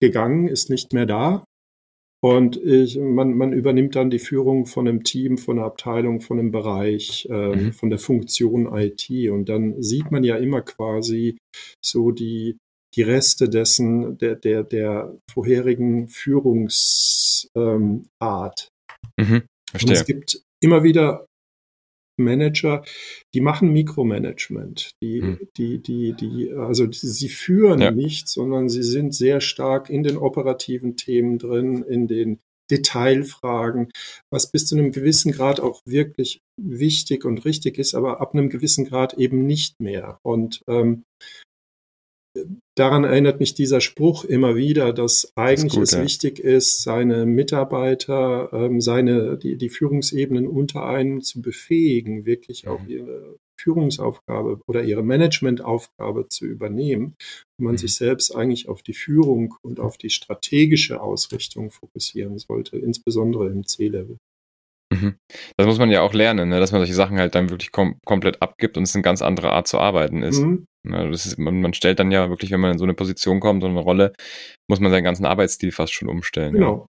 gegangen, 0.00 0.48
ist 0.48 0.70
nicht 0.70 0.92
mehr 0.92 1.06
da. 1.06 1.44
Und 2.20 2.56
ich, 2.56 2.98
man, 2.98 3.36
man 3.36 3.52
übernimmt 3.52 3.94
dann 3.94 4.10
die 4.10 4.18
Führung 4.18 4.66
von 4.66 4.88
einem 4.88 5.04
Team, 5.04 5.38
von 5.38 5.58
einer 5.58 5.66
Abteilung, 5.66 6.20
von 6.20 6.38
einem 6.38 6.50
Bereich, 6.50 7.28
äh, 7.30 7.54
mhm. 7.54 7.72
von 7.72 7.90
der 7.90 8.00
Funktion 8.00 8.66
IT. 8.74 9.08
Und 9.30 9.48
dann 9.48 9.80
sieht 9.80 10.10
man 10.10 10.24
ja 10.24 10.36
immer 10.36 10.62
quasi 10.62 11.38
so 11.84 12.10
die, 12.10 12.56
die 12.98 13.02
Reste 13.02 13.48
dessen, 13.48 14.18
der, 14.18 14.34
der, 14.34 14.64
der 14.64 15.16
vorherigen 15.32 16.08
Führungsart. 16.08 17.46
Ähm, 19.16 19.26
mhm. 19.26 19.42
Und 19.72 19.90
es 19.90 20.04
gibt 20.04 20.42
immer 20.60 20.82
wieder 20.82 21.26
Manager, 22.18 22.84
die 23.34 23.40
machen 23.40 23.72
Mikromanagement. 23.72 24.90
Die, 25.00 25.22
mhm. 25.22 25.38
die, 25.56 25.78
die, 25.78 26.12
die, 26.14 26.52
also 26.52 26.86
die, 26.86 26.98
sie 26.98 27.28
führen 27.28 27.80
ja. 27.80 27.92
nicht, 27.92 28.28
sondern 28.28 28.68
sie 28.68 28.82
sind 28.82 29.14
sehr 29.14 29.40
stark 29.40 29.88
in 29.88 30.02
den 30.02 30.16
operativen 30.16 30.96
Themen 30.96 31.38
drin, 31.38 31.84
in 31.84 32.08
den 32.08 32.40
Detailfragen, 32.70 33.92
was 34.30 34.50
bis 34.50 34.66
zu 34.66 34.76
einem 34.76 34.90
gewissen 34.90 35.30
Grad 35.32 35.60
auch 35.60 35.80
wirklich 35.86 36.40
wichtig 36.60 37.24
und 37.24 37.44
richtig 37.44 37.78
ist, 37.78 37.94
aber 37.94 38.20
ab 38.20 38.34
einem 38.34 38.50
gewissen 38.50 38.84
Grad 38.84 39.14
eben 39.14 39.46
nicht 39.46 39.80
mehr. 39.80 40.18
Und 40.22 40.62
ähm, 40.66 41.04
daran 42.74 43.04
erinnert 43.04 43.40
mich 43.40 43.54
dieser 43.54 43.80
Spruch 43.80 44.24
immer 44.24 44.56
wieder, 44.56 44.92
dass 44.92 45.32
eigentlich 45.36 45.72
das 45.72 45.72
ist 45.72 45.74
gut, 45.74 45.82
es 45.82 45.90
ja. 45.92 46.02
wichtig 46.02 46.38
ist, 46.38 46.82
seine 46.82 47.26
Mitarbeiter, 47.26 48.50
ähm, 48.52 48.80
seine, 48.80 49.36
die, 49.38 49.56
die 49.56 49.68
Führungsebenen 49.68 50.46
unter 50.46 50.86
einem 50.86 51.22
zu 51.22 51.42
befähigen, 51.42 52.24
wirklich 52.24 52.64
mhm. 52.64 52.70
auch 52.70 52.86
ihre 52.86 53.36
Führungsaufgabe 53.60 54.60
oder 54.66 54.84
ihre 54.84 55.02
Managementaufgabe 55.02 56.28
zu 56.28 56.46
übernehmen 56.46 57.16
und 57.58 57.64
man 57.64 57.72
mhm. 57.72 57.78
sich 57.78 57.94
selbst 57.94 58.34
eigentlich 58.34 58.68
auf 58.68 58.82
die 58.82 58.94
Führung 58.94 59.54
und 59.62 59.80
auf 59.80 59.98
die 59.98 60.10
strategische 60.10 61.00
Ausrichtung 61.00 61.70
fokussieren 61.70 62.38
sollte, 62.38 62.78
insbesondere 62.78 63.48
im 63.48 63.66
C-Level. 63.66 64.18
Mhm. 64.92 65.16
Das 65.56 65.66
muss 65.66 65.78
man 65.78 65.90
ja 65.90 66.00
auch 66.02 66.14
lernen, 66.14 66.48
ne? 66.48 66.60
dass 66.60 66.72
man 66.72 66.80
solche 66.80 66.94
Sachen 66.94 67.18
halt 67.18 67.34
dann 67.34 67.50
wirklich 67.50 67.72
kom 67.72 67.98
komplett 68.06 68.40
abgibt 68.40 68.76
und 68.76 68.84
es 68.84 68.94
eine 68.94 69.02
ganz 69.02 69.22
andere 69.22 69.50
Art 69.50 69.68
zu 69.68 69.78
arbeiten 69.78 70.22
ist. 70.22 70.40
Mhm. 70.40 70.66
Ja, 70.92 71.06
das 71.08 71.26
ist 71.26 71.38
man, 71.38 71.60
man, 71.60 71.74
stellt 71.74 71.98
dann 71.98 72.10
ja 72.10 72.28
wirklich, 72.28 72.50
wenn 72.50 72.60
man 72.60 72.72
in 72.72 72.78
so 72.78 72.84
eine 72.84 72.94
Position 72.94 73.40
kommt, 73.40 73.62
so 73.62 73.68
eine 73.68 73.80
Rolle, 73.80 74.12
muss 74.68 74.80
man 74.80 74.90
seinen 74.90 75.04
ganzen 75.04 75.26
Arbeitsstil 75.26 75.72
fast 75.72 75.92
schon 75.92 76.08
umstellen. 76.08 76.54
Genau. 76.54 76.86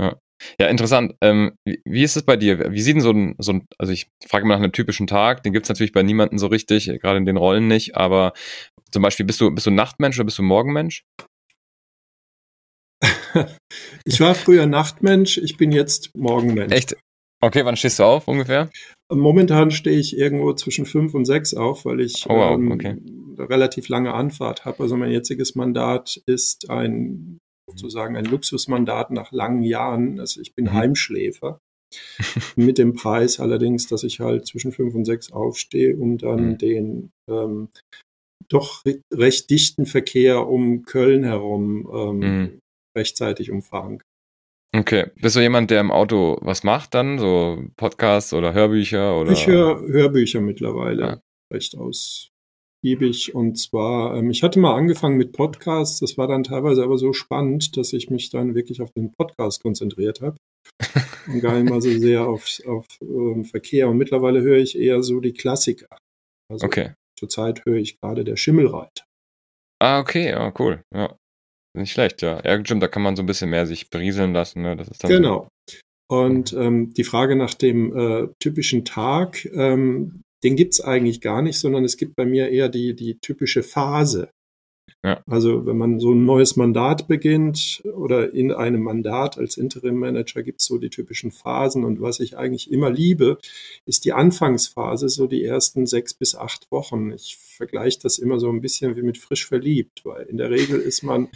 Ja, 0.00 0.06
ja. 0.06 0.16
ja 0.60 0.66
interessant. 0.68 1.14
Ähm, 1.20 1.56
wie, 1.64 1.80
wie, 1.84 2.02
ist 2.02 2.16
es 2.16 2.24
bei 2.24 2.36
dir? 2.36 2.72
Wie 2.72 2.80
sieht 2.80 2.96
denn 2.96 3.02
so 3.02 3.10
ein, 3.10 3.34
so 3.38 3.52
ein 3.52 3.66
also 3.78 3.92
ich 3.92 4.08
frage 4.26 4.46
mal 4.46 4.54
nach 4.54 4.62
einem 4.62 4.72
typischen 4.72 5.06
Tag, 5.06 5.42
den 5.42 5.52
gibt 5.52 5.66
es 5.66 5.68
natürlich 5.68 5.92
bei 5.92 6.02
niemandem 6.02 6.38
so 6.38 6.46
richtig, 6.46 6.86
gerade 7.00 7.18
in 7.18 7.26
den 7.26 7.36
Rollen 7.36 7.68
nicht, 7.68 7.96
aber 7.96 8.32
zum 8.90 9.02
Beispiel, 9.02 9.26
bist 9.26 9.40
du, 9.40 9.50
bist 9.50 9.66
du 9.66 9.70
Nachtmensch 9.70 10.16
oder 10.16 10.24
bist 10.24 10.38
du 10.38 10.42
Morgenmensch? 10.42 11.04
ich 14.04 14.20
war 14.20 14.34
früher 14.34 14.66
Nachtmensch, 14.66 15.38
ich 15.38 15.56
bin 15.56 15.72
jetzt 15.72 16.16
Morgenmensch. 16.16 16.72
Echt? 16.72 16.96
Okay, 17.42 17.64
wann 17.64 17.76
stehst 17.76 17.98
du 17.98 18.04
auf 18.04 18.28
ungefähr? 18.28 18.70
Momentan 19.12 19.70
stehe 19.70 19.98
ich 19.98 20.16
irgendwo 20.16 20.52
zwischen 20.54 20.86
fünf 20.86 21.14
und 21.14 21.24
sechs 21.24 21.54
auf, 21.54 21.84
weil 21.84 22.00
ich 22.00 22.24
oh, 22.28 22.34
wow. 22.34 22.54
ähm, 22.54 22.72
okay. 22.72 22.96
relativ 23.38 23.88
lange 23.88 24.12
Anfahrt 24.14 24.64
habe. 24.64 24.82
Also 24.82 24.96
mein 24.96 25.12
jetziges 25.12 25.54
Mandat 25.54 26.20
ist 26.26 26.70
ein 26.70 27.38
sozusagen 27.68 28.16
ein 28.16 28.24
Luxusmandat 28.24 29.10
nach 29.10 29.32
langen 29.32 29.62
Jahren. 29.62 30.20
Also 30.20 30.40
ich 30.40 30.54
bin 30.54 30.66
mhm. 30.66 30.72
Heimschläfer. 30.72 31.60
mit 32.56 32.78
dem 32.78 32.94
Preis 32.94 33.38
allerdings, 33.38 33.86
dass 33.86 34.02
ich 34.02 34.18
halt 34.18 34.46
zwischen 34.46 34.72
fünf 34.72 34.94
und 34.94 35.04
sechs 35.04 35.32
aufstehe, 35.32 35.96
um 35.96 36.18
dann 36.18 36.50
mhm. 36.50 36.58
den 36.58 37.10
ähm, 37.30 37.68
doch 38.48 38.84
recht 39.12 39.50
dichten 39.50 39.86
Verkehr 39.86 40.46
um 40.46 40.82
Köln 40.82 41.24
herum 41.24 41.88
ähm, 41.92 42.18
mhm. 42.18 42.58
rechtzeitig 42.96 43.50
umfahren 43.50 43.98
kann. 43.98 44.15
Okay. 44.78 45.06
Bist 45.20 45.36
du 45.36 45.40
jemand, 45.40 45.70
der 45.70 45.80
im 45.80 45.90
Auto 45.90 46.38
was 46.42 46.62
macht 46.62 46.94
dann? 46.94 47.18
So 47.18 47.64
Podcasts 47.76 48.32
oder 48.34 48.52
Hörbücher 48.52 49.18
oder? 49.18 49.32
Ich 49.32 49.46
höre 49.46 49.80
Hörbücher 49.80 50.40
mittlerweile. 50.40 51.02
Ja. 51.02 51.20
Recht 51.52 51.76
ausgiebig. 51.76 53.34
Und 53.34 53.58
zwar, 53.58 54.16
ähm, 54.16 54.30
ich 54.30 54.42
hatte 54.42 54.58
mal 54.58 54.74
angefangen 54.74 55.16
mit 55.16 55.32
Podcasts. 55.32 56.00
Das 56.00 56.18
war 56.18 56.28
dann 56.28 56.44
teilweise 56.44 56.82
aber 56.82 56.98
so 56.98 57.12
spannend, 57.12 57.76
dass 57.76 57.92
ich 57.92 58.10
mich 58.10 58.30
dann 58.30 58.54
wirklich 58.54 58.82
auf 58.82 58.90
den 58.92 59.12
Podcast 59.12 59.62
konzentriert 59.62 60.20
habe. 60.20 60.36
und 61.28 61.40
gar 61.40 61.54
nicht 61.58 61.70
mal 61.70 61.80
so 61.80 61.90
sehr 61.90 62.26
auf, 62.26 62.46
auf 62.66 62.86
ähm, 63.00 63.44
Verkehr. 63.44 63.88
Und 63.88 63.96
mittlerweile 63.96 64.42
höre 64.42 64.58
ich 64.58 64.78
eher 64.78 65.02
so 65.02 65.20
die 65.20 65.32
Klassiker. 65.32 65.88
Also 66.52 66.66
okay. 66.66 66.92
Zurzeit 67.18 67.64
höre 67.64 67.76
ich 67.76 67.98
gerade 67.98 68.24
der 68.24 68.36
Schimmelreit. 68.36 69.04
Ah, 69.80 70.00
okay, 70.00 70.30
ja, 70.30 70.52
cool. 70.58 70.82
Ja. 70.94 71.16
Nicht 71.76 71.92
schlecht, 71.92 72.22
ja. 72.22 72.40
Ja, 72.44 72.58
stimmt, 72.64 72.82
da 72.82 72.88
kann 72.88 73.02
man 73.02 73.16
so 73.16 73.22
ein 73.22 73.26
bisschen 73.26 73.50
mehr 73.50 73.66
sich 73.66 73.90
berieseln 73.90 74.32
lassen. 74.32 74.62
Ne? 74.62 74.76
Das 74.76 74.88
ist 74.88 75.04
dann 75.04 75.10
genau. 75.10 75.48
Und 76.08 76.52
ähm, 76.52 76.92
die 76.94 77.04
Frage 77.04 77.36
nach 77.36 77.54
dem 77.54 77.96
äh, 77.96 78.28
typischen 78.40 78.84
Tag, 78.84 79.44
ähm, 79.52 80.22
den 80.44 80.56
gibt's 80.56 80.80
eigentlich 80.80 81.20
gar 81.20 81.42
nicht, 81.42 81.58
sondern 81.58 81.84
es 81.84 81.96
gibt 81.96 82.14
bei 82.14 82.24
mir 82.24 82.48
eher 82.48 82.68
die, 82.68 82.94
die 82.94 83.18
typische 83.20 83.62
Phase. 83.62 84.30
Ja. 85.06 85.22
Also 85.28 85.66
wenn 85.66 85.78
man 85.78 86.00
so 86.00 86.10
ein 86.10 86.24
neues 86.24 86.56
Mandat 86.56 87.06
beginnt 87.06 87.80
oder 87.84 88.34
in 88.34 88.50
einem 88.50 88.82
Mandat 88.82 89.38
als 89.38 89.56
Interim-Manager 89.56 90.42
gibt 90.42 90.60
es 90.60 90.66
so 90.66 90.78
die 90.78 90.90
typischen 90.90 91.30
Phasen. 91.30 91.84
Und 91.84 92.00
was 92.00 92.18
ich 92.18 92.36
eigentlich 92.36 92.72
immer 92.72 92.90
liebe, 92.90 93.38
ist 93.84 94.04
die 94.04 94.12
Anfangsphase, 94.12 95.08
so 95.08 95.28
die 95.28 95.44
ersten 95.44 95.86
sechs 95.86 96.12
bis 96.12 96.34
acht 96.34 96.72
Wochen. 96.72 97.12
Ich 97.12 97.36
vergleiche 97.36 98.00
das 98.02 98.18
immer 98.18 98.40
so 98.40 98.50
ein 98.50 98.60
bisschen 98.60 98.96
wie 98.96 99.02
mit 99.02 99.16
frisch 99.16 99.46
verliebt, 99.46 100.04
weil 100.04 100.26
in 100.26 100.38
der 100.38 100.50
Regel 100.50 100.80
ist 100.80 101.04
man 101.04 101.28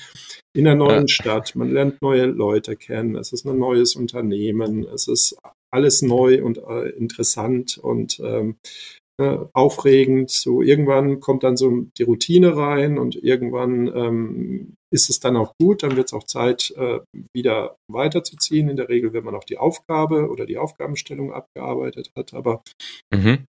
in 0.53 0.67
einer 0.67 0.75
neuen 0.75 1.07
ja. 1.07 1.09
Stadt, 1.09 1.55
man 1.55 1.71
lernt 1.71 2.03
neue 2.03 2.27
Leute 2.27 2.75
kennen, 2.75 3.15
es 3.15 3.33
ist 3.33 3.47
ein 3.47 3.57
neues 3.57 3.95
Unternehmen, 3.95 4.85
es 4.93 5.07
ist 5.07 5.37
alles 5.71 6.03
neu 6.03 6.43
und 6.43 6.59
äh, 6.59 6.89
interessant 6.89 7.79
und 7.79 8.19
ähm, 8.19 8.57
äh, 8.61 9.10
aufregend. 9.53 10.31
So 10.31 10.63
irgendwann 10.63 11.21
kommt 11.21 11.43
dann 11.43 11.57
so 11.57 11.87
die 11.99 12.03
Routine 12.03 12.57
rein 12.57 12.99
und 12.99 13.17
irgendwann 13.17 13.87
ähm, 13.89 14.75
ist 14.93 15.11
es 15.11 15.21
dann 15.21 15.37
auch 15.37 15.55
gut. 15.61 15.83
Dann 15.83 15.97
wird 15.97 16.09
es 16.09 16.13
auch 16.13 16.25
Zeit, 16.25 16.73
äh, 16.77 17.01
wieder 17.35 17.77
weiterzuziehen. 17.91 18.69
In 18.69 18.77
der 18.77 18.89
Regel, 18.89 19.13
wenn 19.13 19.25
man 19.25 19.35
auch 19.35 19.45
die 19.45 19.59
Aufgabe 19.59 20.29
oder 20.29 20.47
die 20.47 20.59
Aufgabenstellung 20.59 21.33
abgearbeitet 21.33 22.11
hat. 22.17 22.35
Aber 22.35 22.63
mhm. 23.13 23.45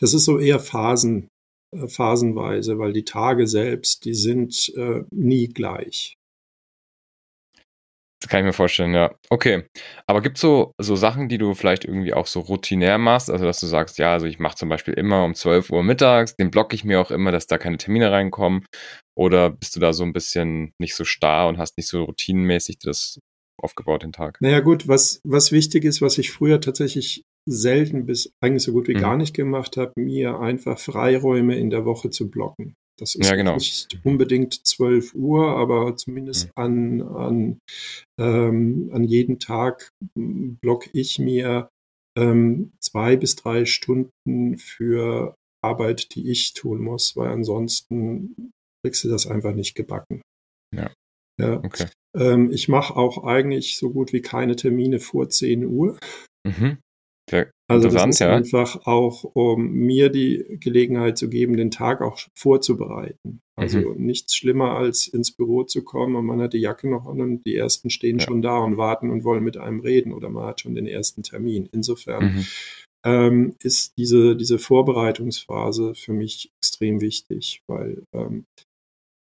das 0.00 0.14
ist 0.14 0.24
so 0.24 0.38
eher 0.38 0.60
Phasen, 0.60 1.28
äh, 1.74 1.88
phasenweise, 1.88 2.78
weil 2.78 2.92
die 2.92 3.04
Tage 3.04 3.46
selbst, 3.46 4.04
die 4.04 4.14
sind 4.14 4.72
äh, 4.76 5.04
nie 5.10 5.48
gleich. 5.48 6.14
Das 8.20 8.30
kann 8.30 8.40
ich 8.40 8.46
mir 8.46 8.52
vorstellen, 8.54 8.94
ja. 8.94 9.14
Okay. 9.28 9.64
Aber 10.06 10.22
gibt 10.22 10.38
es 10.38 10.40
so, 10.40 10.72
so 10.78 10.96
Sachen, 10.96 11.28
die 11.28 11.36
du 11.36 11.54
vielleicht 11.54 11.84
irgendwie 11.84 12.14
auch 12.14 12.26
so 12.26 12.40
routinär 12.40 12.96
machst? 12.96 13.30
Also, 13.30 13.44
dass 13.44 13.60
du 13.60 13.66
sagst, 13.66 13.98
ja, 13.98 14.12
also 14.12 14.26
ich 14.26 14.38
mache 14.38 14.56
zum 14.56 14.70
Beispiel 14.70 14.94
immer 14.94 15.24
um 15.24 15.34
12 15.34 15.70
Uhr 15.70 15.82
mittags, 15.82 16.34
den 16.34 16.50
blocke 16.50 16.74
ich 16.74 16.84
mir 16.84 17.00
auch 17.00 17.10
immer, 17.10 17.30
dass 17.30 17.46
da 17.46 17.58
keine 17.58 17.76
Termine 17.76 18.10
reinkommen. 18.10 18.64
Oder 19.14 19.50
bist 19.50 19.76
du 19.76 19.80
da 19.80 19.92
so 19.92 20.02
ein 20.02 20.12
bisschen 20.12 20.72
nicht 20.78 20.94
so 20.94 21.04
starr 21.04 21.48
und 21.48 21.58
hast 21.58 21.76
nicht 21.76 21.88
so 21.88 22.04
routinenmäßig 22.04 22.78
das 22.78 23.18
aufgebaut, 23.58 24.02
den 24.02 24.12
Tag? 24.12 24.38
Naja, 24.40 24.60
gut, 24.60 24.88
was, 24.88 25.20
was 25.24 25.52
wichtig 25.52 25.84
ist, 25.84 26.00
was 26.00 26.18
ich 26.18 26.30
früher 26.30 26.60
tatsächlich 26.60 27.22
selten 27.48 28.06
bis 28.06 28.32
eigentlich 28.40 28.62
so 28.62 28.72
gut 28.72 28.88
wie 28.88 28.94
mhm. 28.94 29.00
gar 29.00 29.16
nicht 29.16 29.34
gemacht 29.34 29.76
habe, 29.76 29.92
mir 29.96 30.40
einfach 30.40 30.78
Freiräume 30.78 31.56
in 31.56 31.70
der 31.70 31.84
Woche 31.84 32.10
zu 32.10 32.30
blocken. 32.30 32.74
Das 32.98 33.14
ist 33.14 33.28
ja, 33.28 33.36
genau. 33.36 33.54
nicht 33.54 33.98
unbedingt 34.04 34.66
12 34.66 35.14
Uhr, 35.14 35.56
aber 35.56 35.96
zumindest 35.96 36.46
mhm. 36.46 36.52
an, 36.54 37.02
an, 37.02 37.58
ähm, 38.18 38.90
an 38.92 39.04
jeden 39.04 39.38
Tag 39.38 39.90
block 40.14 40.88
ich 40.94 41.18
mir 41.18 41.68
ähm, 42.16 42.72
zwei 42.80 43.16
bis 43.16 43.36
drei 43.36 43.66
Stunden 43.66 44.56
für 44.56 45.34
Arbeit, 45.62 46.14
die 46.14 46.30
ich 46.30 46.54
tun 46.54 46.80
muss, 46.80 47.16
weil 47.16 47.30
ansonsten 47.30 48.52
kriegst 48.82 49.04
du 49.04 49.08
das 49.08 49.26
einfach 49.26 49.54
nicht 49.54 49.74
gebacken. 49.74 50.22
Ja. 50.74 50.90
ja. 51.40 51.58
Okay. 51.62 51.88
Ähm, 52.16 52.50
ich 52.50 52.68
mache 52.68 52.96
auch 52.96 53.24
eigentlich 53.24 53.76
so 53.76 53.90
gut 53.90 54.12
wie 54.12 54.22
keine 54.22 54.56
Termine 54.56 55.00
vor 55.00 55.28
10 55.28 55.66
Uhr. 55.66 55.98
Mhm. 56.46 56.78
Ja, 57.30 57.46
Also 57.68 57.88
das 57.88 58.06
ist 58.06 58.18
ja. 58.20 58.34
einfach 58.36 58.86
auch, 58.86 59.24
um 59.24 59.70
mir 59.72 60.08
die 60.08 60.58
Gelegenheit 60.60 61.18
zu 61.18 61.28
geben, 61.28 61.56
den 61.56 61.72
Tag 61.72 62.00
auch 62.00 62.20
vorzubereiten. 62.38 63.40
Also 63.56 63.78
Mhm. 63.80 64.04
nichts 64.04 64.36
schlimmer, 64.36 64.76
als 64.76 65.08
ins 65.08 65.32
Büro 65.32 65.64
zu 65.64 65.82
kommen 65.82 66.14
und 66.14 66.26
man 66.26 66.40
hat 66.40 66.52
die 66.52 66.58
Jacke 66.58 66.88
noch 66.88 67.06
an 67.06 67.20
und 67.20 67.46
die 67.46 67.56
ersten 67.56 67.90
stehen 67.90 68.18
Ja. 68.20 68.26
schon 68.26 68.42
da 68.42 68.58
und 68.58 68.76
warten 68.76 69.10
und 69.10 69.24
wollen 69.24 69.42
mit 69.42 69.56
einem 69.56 69.80
reden 69.80 70.12
oder 70.12 70.28
man 70.28 70.44
hat 70.46 70.60
schon 70.60 70.74
den 70.74 70.86
ersten 70.86 71.22
Termin. 71.22 71.68
Insofern 71.72 72.24
Mhm. 72.36 72.44
ähm, 73.04 73.54
ist 73.62 73.92
diese, 73.98 74.36
diese 74.36 74.58
Vorbereitungsphase 74.58 75.94
für 75.94 76.12
mich 76.12 76.50
extrem 76.60 77.00
wichtig, 77.00 77.62
weil 77.68 78.02
ähm, 78.12 78.44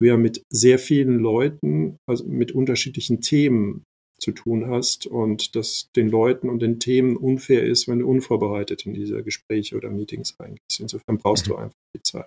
du 0.00 0.06
ja 0.08 0.16
mit 0.16 0.42
sehr 0.50 0.78
vielen 0.78 1.18
Leuten, 1.18 1.96
also 2.08 2.24
mit 2.26 2.52
unterschiedlichen 2.52 3.20
Themen 3.20 3.84
zu 4.20 4.32
tun 4.32 4.68
hast 4.68 5.06
und 5.06 5.54
das 5.56 5.90
den 5.96 6.08
Leuten 6.08 6.48
und 6.48 6.60
den 6.60 6.78
Themen 6.80 7.16
unfair 7.16 7.64
ist, 7.64 7.88
wenn 7.88 7.98
du 7.98 8.08
unvorbereitet 8.08 8.86
in 8.86 8.94
diese 8.94 9.22
Gespräche 9.22 9.76
oder 9.76 9.90
Meetings 9.90 10.38
reingehst. 10.38 10.80
Insofern 10.80 11.18
brauchst 11.18 11.46
Mhm. 11.46 11.50
du 11.50 11.56
einfach 11.56 11.76
die 11.96 12.02
Zeit. 12.02 12.26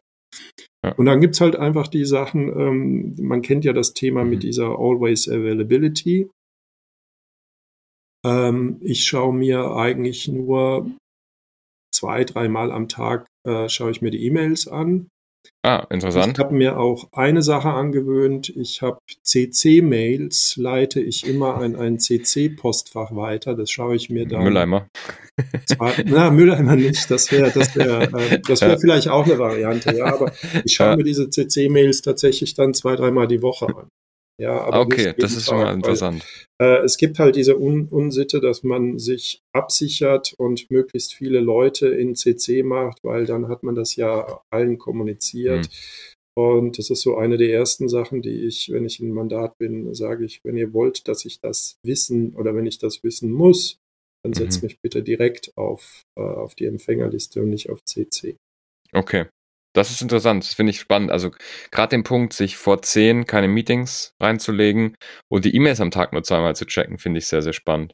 Ja. 0.84 0.94
Und 0.96 1.06
dann 1.06 1.22
gibt's 1.22 1.42
halt 1.42 1.56
einfach 1.56 1.88
die 1.88 2.06
Sachen, 2.06 2.50
ähm, 2.50 3.16
man 3.20 3.42
kennt 3.42 3.66
ja 3.66 3.74
das 3.74 3.94
Thema 3.94 4.24
Mhm. 4.24 4.30
mit 4.30 4.44
dieser 4.44 4.78
Always 4.78 5.28
Availability. 5.30 6.30
Ähm, 8.26 8.78
ich 8.82 9.06
schaue 9.06 9.34
mir 9.34 9.72
eigentlich 9.76 10.28
nur 10.28 10.92
zwei, 11.94 12.24
dreimal 12.26 12.72
am 12.72 12.90
Tag 12.90 13.26
äh, 13.48 13.70
schaue 13.70 13.92
ich 13.92 14.02
mir 14.02 14.12
die 14.12 14.26
E-Mails 14.26 14.68
an. 14.68 15.08
Ah, 15.64 15.86
Ich 15.90 15.96
interessant. 15.96 16.40
habe 16.40 16.54
mir 16.56 16.80
auch 16.80 17.10
eine 17.12 17.42
Sache 17.42 17.70
angewöhnt. 17.70 18.50
Ich 18.50 18.82
habe 18.82 19.00
CC-Mails, 19.24 20.56
leite 20.58 21.00
ich 21.02 21.28
immer 21.28 21.56
an 21.56 21.76
ein 21.76 22.00
CC-Postfach 22.00 23.16
weiter. 23.16 23.56
Das 23.56 23.70
schaue 23.70 23.96
ich 23.96 24.10
mir 24.10 24.26
dann. 24.28 24.44
Mülleimer. 24.44 24.88
Zwar, 25.66 25.94
na, 26.06 26.32
Mülleimer 26.32 26.76
nicht. 26.76 27.10
Das 27.12 27.32
wäre 27.32 27.52
das 27.52 27.76
wär, 27.76 28.02
äh, 28.14 28.40
das 28.48 28.62
wär 28.62 28.70
Ja. 28.70 28.78
vielleicht 28.78 29.10
auch 29.10 29.26
eine 29.26 29.38
Variante. 29.40 29.96
Ja, 29.96 30.14
aber 30.14 30.32
ich 30.64 30.74
schaue 30.74 30.92
Ja. 30.92 30.96
mir 30.98 31.04
diese 31.04 31.30
CC-Mails 31.30 32.02
tatsächlich 32.02 32.54
dann 32.56 32.74
zwei, 32.74 32.96
dreimal 32.96 33.28
die 33.28 33.42
Woche 33.42 33.68
an. 33.68 33.88
Ja, 34.40 34.62
aber 34.62 34.82
Okay, 34.82 35.16
das 35.18 35.36
ist 35.36 35.46
schon 35.48 35.58
mal 35.58 35.64
Tag, 35.66 35.74
weil, 35.74 35.76
interessant. 35.78 36.26
äh, 36.62 36.84
es 36.84 36.98
gibt 36.98 37.18
halt 37.18 37.36
diese 37.36 37.60
Un 37.60 37.88
Unsitte, 37.90 38.40
dass 38.40 38.64
man 38.64 39.00
sich 39.00 39.42
absichert 39.54 40.36
und 40.38 40.70
möglichst 40.70 41.14
viele 41.16 41.40
Leute 41.40 41.88
in 41.88 42.16
CC 42.16 42.62
macht, 42.64 43.00
weil 43.04 43.26
dann 43.26 43.48
hat 43.48 43.64
man 43.64 43.74
das 43.76 43.96
ja 43.96 44.42
allen 44.52 44.78
kommuniziert. 44.78 45.66
Hm. 45.66 45.72
Und 46.38 46.78
das 46.78 46.92
ist 46.92 47.02
so 47.02 47.18
eine 47.18 47.38
der 47.38 47.52
ersten 47.52 47.90
Sachen, 47.90 48.22
die 48.22 48.46
ich, 48.46 48.72
wenn 48.72 48.86
ich 48.86 49.00
im 49.00 49.10
Mandat 49.10 49.58
bin, 49.58 49.96
sage 49.96 50.24
ich, 50.26 50.40
wenn 50.44 50.56
ihr 50.56 50.72
wollt, 50.72 51.08
dass 51.08 51.26
ich 51.26 51.40
das 51.42 51.78
wissen 51.84 52.36
oder 52.36 52.54
wenn 52.56 52.68
ich 52.68 52.78
das 52.78 53.04
wissen 53.04 53.32
muss, 53.32 53.80
dann 54.24 54.34
setzt 54.36 54.62
Mhm. 54.62 54.68
mich 54.68 54.78
bitte 54.84 55.02
direkt 55.02 55.52
auf, 55.58 56.04
äh, 56.16 56.22
auf 56.22 56.54
die 56.54 56.66
Empfängerliste 56.66 57.42
und 57.42 57.50
nicht 57.50 57.72
auf 57.72 57.84
CC. 57.86 58.36
Okay. 58.94 59.26
Das 59.78 59.92
ist 59.92 60.02
interessant, 60.02 60.44
das 60.44 60.54
finde 60.56 60.72
ich 60.72 60.80
spannend. 60.80 61.12
Also 61.12 61.32
gerade 61.72 61.90
den 61.90 62.04
Punkt, 62.04 62.34
sich 62.34 62.58
vor 62.58 62.82
zehn 62.82 63.26
keine 63.26 63.48
Meetings 63.48 64.14
reinzulegen 64.20 64.96
und 65.30 65.46
die 65.46 65.56
E-Mails 65.56 65.80
am 65.82 65.92
Tag 65.92 66.14
nur 66.14 66.24
zweimal 66.24 66.56
zu 66.56 66.66
checken, 66.66 66.98
finde 66.98 67.20
ich 67.20 67.28
sehr, 67.28 67.42
sehr 67.44 67.54
spannend. 67.54 67.94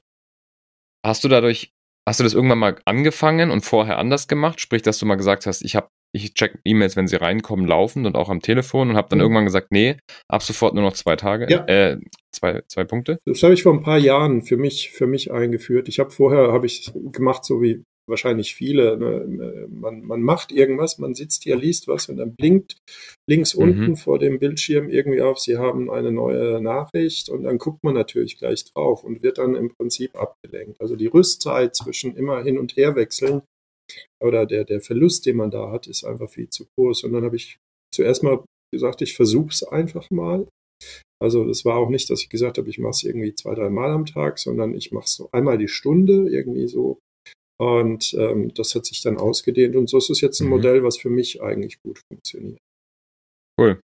Hast 1.05 1.23
du 1.23 1.27
dadurch, 1.27 1.71
hast 2.07 2.19
du 2.19 2.23
das 2.23 2.33
irgendwann 2.33 2.59
mal 2.59 2.79
angefangen 2.85 3.51
und 3.51 3.65
vorher 3.65 3.97
anders 3.97 4.27
gemacht? 4.27 4.61
Sprich, 4.61 4.81
dass 4.81 4.97
du 4.97 5.05
mal 5.05 5.15
gesagt 5.15 5.45
hast, 5.45 5.61
ich 5.63 5.75
habe, 5.75 5.89
ich 6.15 6.33
check 6.35 6.57
E-Mails, 6.63 6.95
wenn 6.95 7.07
sie 7.07 7.17
reinkommen, 7.17 7.67
laufend 7.67 8.05
und 8.07 8.15
auch 8.15 8.29
am 8.29 8.39
Telefon 8.39 8.91
und 8.91 8.95
habe 8.95 9.09
dann 9.09 9.19
Mhm. 9.19 9.23
irgendwann 9.23 9.45
gesagt, 9.45 9.67
nee, 9.71 9.97
ab 10.29 10.41
sofort 10.43 10.75
nur 10.75 10.83
noch 10.83 10.93
zwei 10.93 11.17
Tage, 11.17 11.47
Ja. 11.49 11.65
äh, 11.65 11.97
zwei, 12.31 12.61
zwei 12.67 12.85
Punkte. 12.85 13.19
Das 13.25 13.43
habe 13.43 13.53
ich 13.53 13.63
vor 13.63 13.73
ein 13.73 13.81
paar 13.83 13.97
Jahren 13.97 14.41
für 14.43 14.55
mich, 14.55 14.91
für 14.91 15.07
mich 15.07 15.31
eingeführt. 15.31 15.89
Ich 15.89 15.99
habe 15.99 16.11
vorher, 16.11 16.53
habe 16.53 16.65
ich 16.65 16.91
gemacht, 17.11 17.43
so 17.43 17.61
wie 17.61 17.83
wahrscheinlich 18.07 18.55
viele. 18.55 18.97
Ne? 18.97 19.67
Man, 19.69 20.03
man 20.03 20.21
macht 20.21 20.51
irgendwas, 20.51 20.97
man 20.97 21.13
sitzt 21.13 21.43
hier, 21.43 21.55
liest 21.55 21.87
was 21.87 22.09
und 22.09 22.17
dann 22.17 22.35
blinkt 22.35 22.77
links 23.29 23.55
Mhm. 23.55 23.61
unten 23.61 23.95
vor 23.95 24.19
dem 24.19 24.39
Bildschirm 24.39 24.89
irgendwie 24.89 25.21
auf, 25.21 25.39
Sie 25.39 25.57
haben 25.57 25.89
eine 25.89 26.11
neue 26.11 26.61
Nachricht 26.61 27.29
und 27.29 27.43
dann 27.43 27.57
guckt 27.57 27.83
man 27.83 27.93
natürlich 27.93 28.37
gleich 28.37 28.65
drauf 28.65 29.03
und 29.03 29.23
wird 29.23 29.37
dann 29.37 29.55
im 29.55 29.73
Prinzip 29.73 30.15
abgelenkt. 30.15 30.81
Also 30.81 30.95
die 30.95 31.07
Rüstzeit 31.07 31.75
zwischen 31.75 32.15
immer 32.15 32.43
hin 32.43 32.57
und 32.57 32.75
her 32.75 32.95
wechseln 32.95 33.41
oder 34.21 34.45
der, 34.45 34.63
der 34.65 34.81
Verlust, 34.81 35.25
den 35.25 35.37
man 35.37 35.51
da 35.51 35.71
hat, 35.71 35.87
ist 35.87 36.03
einfach 36.03 36.29
viel 36.29 36.49
zu 36.49 36.65
groß. 36.75 37.03
Und 37.03 37.13
dann 37.13 37.23
habe 37.23 37.35
ich 37.35 37.57
zuerst 37.93 38.23
mal 38.23 38.43
gesagt, 38.73 39.01
ich 39.01 39.15
versuche 39.15 39.49
es 39.49 39.63
einfach 39.63 40.09
mal. 40.09 40.47
Also 41.21 41.45
das 41.45 41.63
war 41.63 41.77
auch 41.77 41.89
nicht, 41.89 42.09
dass 42.09 42.21
ich 42.21 42.29
gesagt 42.29 42.57
habe, 42.57 42.69
ich 42.69 42.79
mache 42.79 42.91
es 42.91 43.03
irgendwie 43.03 43.33
zwei, 43.33 43.55
drei 43.55 43.69
Mal 43.69 43.91
am 43.91 44.05
Tag, 44.05 44.39
sondern 44.39 44.73
ich 44.73 44.91
mache 44.91 45.05
es 45.05 45.15
so 45.15 45.29
einmal 45.31 45.57
die 45.57 45.67
Stunde 45.69 46.27
irgendwie 46.29 46.67
so. 46.67 46.99
Und 47.63 48.13
ähm, 48.17 48.53
das 48.53 48.75
hat 48.75 48.85
sich 48.85 49.01
dann 49.01 49.17
ausgedehnt 49.17 49.75
und 49.75 49.89
so 49.89 49.97
ist 49.97 50.09
es 50.09 50.21
jetzt 50.21 50.39
ein 50.41 50.45
Mhm. 50.45 50.49
Modell, 50.51 50.83
was 50.83 50.97
für 50.97 51.09
mich 51.09 51.41
eigentlich 51.41 51.77
gut 51.81 51.99
funktioniert. 52.11 52.59
Cool. 53.59 53.79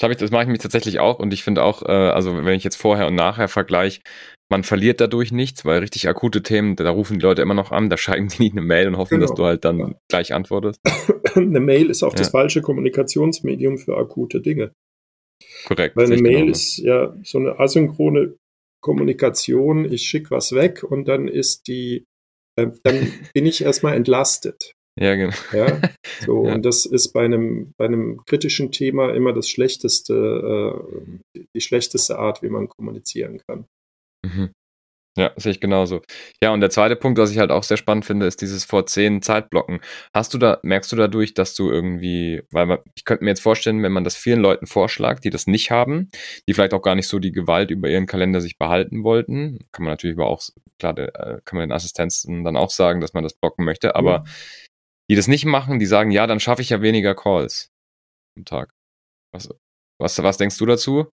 Das, 0.00 0.10
ich, 0.10 0.16
das 0.16 0.30
mache 0.30 0.44
ich 0.44 0.48
mich 0.48 0.60
tatsächlich 0.60 0.98
auch 0.98 1.18
und 1.18 1.32
ich 1.34 1.42
finde 1.42 1.62
auch, 1.62 1.82
äh, 1.82 1.90
also 1.92 2.34
wenn 2.36 2.54
ich 2.54 2.64
jetzt 2.64 2.76
vorher 2.76 3.06
und 3.06 3.14
nachher 3.14 3.48
vergleiche, 3.48 4.00
man 4.50 4.64
verliert 4.64 5.00
dadurch 5.00 5.30
nichts, 5.30 5.64
weil 5.64 5.80
richtig 5.80 6.08
akute 6.08 6.42
Themen, 6.42 6.74
da 6.76 6.90
rufen 6.90 7.18
die 7.18 7.22
Leute 7.22 7.42
immer 7.42 7.54
noch 7.54 7.70
an, 7.70 7.90
da 7.90 7.96
schreiben 7.96 8.28
die 8.28 8.42
nicht 8.42 8.52
eine 8.52 8.62
Mail 8.62 8.88
und 8.88 8.96
hoffen, 8.96 9.18
Genau. 9.18 9.26
dass 9.26 9.36
du 9.36 9.44
halt 9.44 9.64
dann 9.64 9.78
Ja. 9.78 9.94
gleich 10.10 10.32
antwortest. 10.32 10.80
Eine 11.34 11.60
Mail 11.60 11.90
ist 11.90 12.02
auch 12.02 12.14
das 12.14 12.28
Ja. 12.28 12.30
falsche 12.32 12.62
Kommunikationsmedium 12.62 13.78
für 13.78 13.96
akute 13.96 14.40
Dinge. 14.40 14.72
Korrekt. 15.66 15.96
Weil 15.96 16.06
eine 16.06 16.20
Mail 16.20 16.46
genauso. 16.46 16.50
ist 16.52 16.76
ja 16.78 17.14
so 17.22 17.38
eine 17.38 17.58
asynchrone 17.60 18.36
Kommunikation. 18.82 19.84
Ich 19.90 20.02
schicke 20.02 20.30
was 20.30 20.52
weg 20.52 20.82
und 20.82 21.06
dann 21.08 21.28
ist 21.28 21.68
die, 21.68 22.04
dann 22.66 23.12
bin 23.34 23.46
ich 23.46 23.62
erstmal 23.62 23.94
entlastet. 23.94 24.72
Ja, 24.98 25.14
genau. 25.14 25.34
Ja, 25.52 25.80
so 26.26 26.44
Ja. 26.46 26.54
und 26.54 26.64
das 26.64 26.84
ist 26.84 27.12
bei 27.12 27.24
einem 27.24 27.72
bei 27.78 27.86
einem 27.86 28.22
kritischen 28.26 28.72
Thema 28.72 29.14
immer 29.14 29.32
das 29.32 29.48
schlechteste, 29.48 30.74
äh, 31.34 31.42
die 31.54 31.60
schlechteste 31.60 32.18
Art, 32.18 32.42
wie 32.42 32.48
man 32.50 32.68
kommunizieren 32.68 33.40
kann. 33.46 33.66
Mhm. 34.24 34.50
Ja, 35.16 35.32
sehe 35.36 35.50
ich 35.52 35.60
genauso. 35.60 36.02
Ja, 36.40 36.52
und 36.52 36.60
der 36.60 36.70
zweite 36.70 36.94
Punkt, 36.94 37.18
was 37.18 37.32
ich 37.32 37.38
halt 37.38 37.50
auch 37.50 37.64
sehr 37.64 37.76
spannend 37.76 38.04
finde, 38.04 38.26
ist 38.26 38.40
dieses 38.42 38.64
vor 38.64 38.86
zehn 38.86 39.22
Zeitblocken. 39.22 39.80
Hast 40.14 40.32
du 40.32 40.38
da, 40.38 40.60
merkst 40.62 40.92
du 40.92 40.96
dadurch, 40.96 41.34
dass 41.34 41.54
du 41.54 41.68
irgendwie, 41.70 42.42
weil 42.52 42.66
man, 42.66 42.78
ich 42.94 43.04
könnte 43.04 43.24
mir 43.24 43.30
jetzt 43.30 43.42
vorstellen, 43.42 43.82
wenn 43.82 43.90
man 43.90 44.04
das 44.04 44.16
vielen 44.16 44.40
Leuten 44.40 44.66
vorschlägt, 44.66 45.24
die 45.24 45.30
das 45.30 45.48
nicht 45.48 45.72
haben, 45.72 46.10
die 46.48 46.54
vielleicht 46.54 46.74
auch 46.74 46.82
gar 46.82 46.94
nicht 46.94 47.08
so 47.08 47.18
die 47.18 47.32
Gewalt 47.32 47.72
über 47.72 47.88
ihren 47.88 48.06
Kalender 48.06 48.40
sich 48.40 48.56
behalten 48.56 49.02
wollten, 49.02 49.58
kann 49.72 49.84
man 49.84 49.92
natürlich 49.92 50.16
aber 50.16 50.28
auch, 50.28 50.42
klar, 50.78 50.96
äh, 50.96 51.40
kann 51.44 51.58
man 51.58 51.68
den 51.68 51.72
Assistenzen 51.72 52.44
dann 52.44 52.56
auch 52.56 52.70
sagen, 52.70 53.00
dass 53.00 53.12
man 53.12 53.24
das 53.24 53.34
blocken 53.34 53.64
möchte, 53.64 53.96
aber 53.96 54.24
die 55.10 55.16
das 55.16 55.26
nicht 55.26 55.44
machen, 55.44 55.80
die 55.80 55.86
sagen, 55.86 56.12
ja, 56.12 56.28
dann 56.28 56.38
schaffe 56.38 56.62
ich 56.62 56.70
ja 56.70 56.82
weniger 56.82 57.16
Calls 57.16 57.72
am 58.38 58.44
Tag. 58.44 58.70
Was, 59.32 59.48
was, 60.00 60.22
was 60.22 60.36
denkst 60.38 60.56
du 60.56 60.66
dazu? 60.66 61.10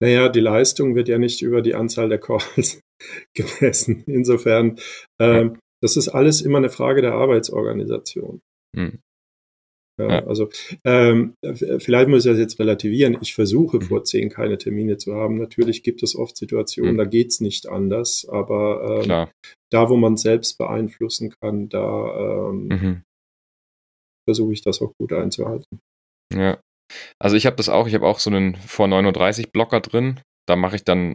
Naja, 0.00 0.28
die 0.28 0.40
Leistung 0.40 0.94
wird 0.94 1.08
ja 1.08 1.18
nicht 1.18 1.42
über 1.42 1.60
die 1.62 1.74
Anzahl 1.74 2.08
der 2.08 2.18
Calls 2.18 2.80
gemessen. 3.34 4.04
Insofern, 4.06 4.78
ähm, 5.20 5.58
das 5.82 5.96
ist 5.96 6.08
alles 6.08 6.40
immer 6.42 6.58
eine 6.58 6.70
Frage 6.70 7.02
der 7.02 7.14
Arbeitsorganisation. 7.14 8.40
Hm. 8.76 8.98
Ja, 10.00 10.08
Ja. 10.08 10.26
Also 10.26 10.48
ähm, 10.84 11.34
vielleicht 11.78 12.08
muss 12.08 12.24
ich 12.24 12.30
das 12.30 12.38
jetzt 12.38 12.60
relativieren. 12.60 13.18
Ich 13.20 13.34
versuche 13.34 13.78
Mhm. 13.78 13.82
vor 13.82 14.04
zehn 14.04 14.28
keine 14.30 14.56
Termine 14.58 14.96
zu 14.96 15.14
haben. 15.14 15.36
Natürlich 15.38 15.82
gibt 15.82 16.04
es 16.04 16.14
oft 16.14 16.36
Situationen, 16.36 16.92
Mhm. 16.94 16.98
da 16.98 17.04
geht's 17.04 17.40
nicht 17.40 17.68
anders, 17.68 18.24
aber 18.28 18.98
ähm, 18.98 19.02
Klar. 19.02 19.32
da, 19.72 19.88
wo 19.90 19.96
man 19.96 20.16
selbst 20.16 20.56
beeinflussen 20.58 21.34
kann, 21.40 21.68
da 21.68 22.48
ähm, 22.50 22.68
Mhm. 22.68 23.02
versuche 24.28 24.52
ich 24.52 24.62
das 24.62 24.80
auch 24.82 24.92
gut 25.00 25.12
einzuhalten. 25.12 25.80
Ja. 26.32 26.60
Also 27.18 27.36
ich 27.36 27.46
habe 27.46 27.56
das 27.56 27.68
auch, 27.68 27.86
ich 27.86 27.94
habe 27.94 28.06
auch 28.06 28.18
so 28.18 28.30
einen 28.30 28.56
vor 28.56 28.86
9.30 28.86 29.46
Uhr 29.46 29.52
Blocker 29.52 29.80
drin. 29.80 30.20
Da 30.46 30.56
mache 30.56 30.76
ich 30.76 30.84
dann 30.84 31.14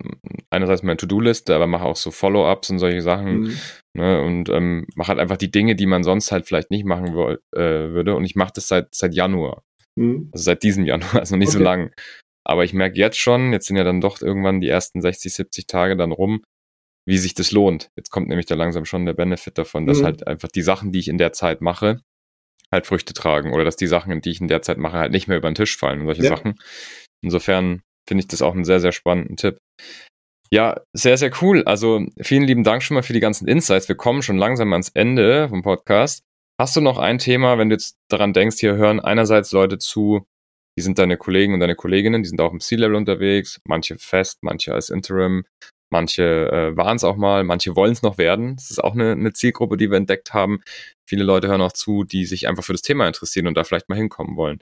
einerseits 0.52 0.84
meine 0.84 0.98
To-Do-Liste, 0.98 1.56
aber 1.56 1.66
mache 1.66 1.86
auch 1.86 1.96
so 1.96 2.12
Follow-ups 2.12 2.70
und 2.70 2.78
solche 2.80 3.02
Sachen. 3.02 3.40
Mhm. 3.42 3.58
Ne, 3.96 4.22
und 4.22 4.50
ähm, 4.50 4.86
mache 4.96 5.08
halt 5.10 5.20
einfach 5.20 5.38
die 5.38 5.50
Dinge, 5.50 5.76
die 5.76 5.88
man 5.88 6.04
sonst 6.04 6.32
halt 6.32 6.46
vielleicht 6.46 6.70
nicht 6.70 6.86
machen 6.86 7.08
äh, 7.08 7.58
würde. 7.58 8.16
Und 8.16 8.26
ich 8.26 8.36
mache 8.36 8.52
das 8.56 8.68
seit, 8.68 8.94
seit 8.94 9.14
Januar. 9.16 9.64
Mhm. 9.96 10.30
Also 10.32 10.44
seit 10.44 10.62
diesem 10.62 10.86
Januar, 10.86 11.16
also 11.22 11.36
nicht 11.36 11.52
so 11.52 11.58
Okay. 11.58 11.64
lang. 11.66 11.92
Aber 12.46 12.64
ich 12.64 12.74
merke 12.74 12.98
jetzt 13.00 13.18
schon, 13.18 13.54
jetzt 13.54 13.68
sind 13.68 13.78
ja 13.78 13.84
dann 13.84 14.02
doch 14.02 14.22
irgendwann 14.22 14.62
die 14.62 14.68
ersten 14.70 15.02
60, 15.02 15.34
70 15.34 15.66
Tage 15.66 15.96
dann 15.96 16.12
rum, 16.12 16.44
wie 17.08 17.18
sich 17.18 17.34
das 17.34 17.52
lohnt. 17.52 17.90
Jetzt 17.96 18.12
kommt 18.12 18.28
nämlich 18.28 18.46
da 18.46 18.56
langsam 18.56 18.86
schon 18.86 19.06
der 19.06 19.14
Benefit 19.14 19.58
davon, 19.58 19.88
dass 19.88 20.02
Mhm. 20.02 20.06
halt 20.06 20.28
einfach 20.28 20.50
die 20.50 20.62
Sachen, 20.62 20.92
die 20.92 21.00
ich 21.00 21.08
in 21.08 21.18
der 21.18 21.34
Zeit 21.34 21.62
mache, 21.62 22.02
halt 22.74 22.86
Früchte 22.88 23.14
tragen 23.14 23.54
oder 23.54 23.64
dass 23.64 23.78
die 23.78 23.88
Sachen, 23.88 24.20
die 24.20 24.32
ich 24.32 24.42
in 24.42 24.50
der 24.50 24.62
Zeit 24.62 24.78
mache, 24.78 24.98
halt 24.98 25.12
nicht 25.14 25.28
mehr 25.28 25.38
über 25.38 25.50
den 25.50 25.56
Tisch 25.56 25.78
fallen 25.78 26.02
und 26.02 26.08
solche 26.08 26.24
Ja. 26.24 26.30
Sachen. 26.30 26.56
Insofern 27.22 27.82
finde 28.08 28.22
ich 28.22 28.28
das 28.28 28.42
auch 28.42 28.54
einen 28.54 28.66
sehr, 28.66 28.82
sehr 28.82 28.92
spannenden 28.92 29.38
Tipp. 29.38 29.58
Ja, 30.52 30.82
sehr, 30.94 31.18
sehr 31.18 31.32
cool. 31.42 31.64
Also 31.64 32.06
vielen 32.22 32.44
lieben 32.44 32.64
Dank 32.64 32.84
schon 32.84 32.96
mal 32.96 33.02
für 33.02 33.14
die 33.14 33.20
ganzen 33.20 33.48
Insights. 33.48 33.88
Wir 33.88 33.96
kommen 33.96 34.22
schon 34.22 34.38
langsam 34.38 34.72
ans 34.74 34.90
Ende 34.90 35.50
vom 35.50 35.64
Podcast. 35.64 36.22
Hast 36.60 36.76
du 36.76 36.82
noch 36.82 37.00
ein 37.00 37.18
Thema, 37.18 37.58
wenn 37.58 37.70
du 37.70 37.76
jetzt 37.76 37.96
daran 38.10 38.34
denkst, 38.34 38.58
hier 38.60 38.76
hören 38.76 39.00
einerseits 39.00 39.52
Leute 39.52 39.80
zu, 39.80 40.26
die 40.78 40.84
sind 40.84 41.00
deine 41.00 41.18
Kollegen 41.18 41.54
und 41.56 41.60
deine 41.60 41.76
Kolleginnen, 41.76 42.22
die 42.22 42.30
sind 42.30 42.40
auch 42.42 42.52
im 42.54 42.60
C-Level 42.60 42.96
unterwegs, 42.96 43.60
manche 43.68 43.98
fest, 43.98 44.40
manche 44.42 44.74
als 44.74 44.90
Interim, 44.90 45.46
Manche 45.94 46.24
äh, 46.24 46.76
waren 46.76 46.96
es 46.96 47.04
auch 47.04 47.18
mal, 47.18 47.44
manche 47.44 47.76
wollen 47.76 47.92
es 47.92 48.02
noch 48.02 48.18
werden. 48.18 48.56
Das 48.56 48.72
ist 48.72 48.84
auch 48.84 48.94
eine, 48.94 49.12
eine 49.12 49.32
Zielgruppe, 49.32 49.78
die 49.78 49.92
wir 49.92 49.98
entdeckt 49.98 50.34
haben. 50.34 50.62
Viele 51.08 51.24
Leute 51.24 51.50
hören 51.50 51.62
auch 51.62 51.72
zu, 51.72 52.04
die 52.04 52.26
sich 52.26 52.48
einfach 52.48 52.64
für 52.64 52.72
das 52.72 52.82
Thema 52.82 53.06
interessieren 53.06 53.46
und 53.46 53.56
da 53.56 53.64
vielleicht 53.64 53.90
mal 53.90 53.96
hinkommen 53.96 54.36
wollen. 54.36 54.58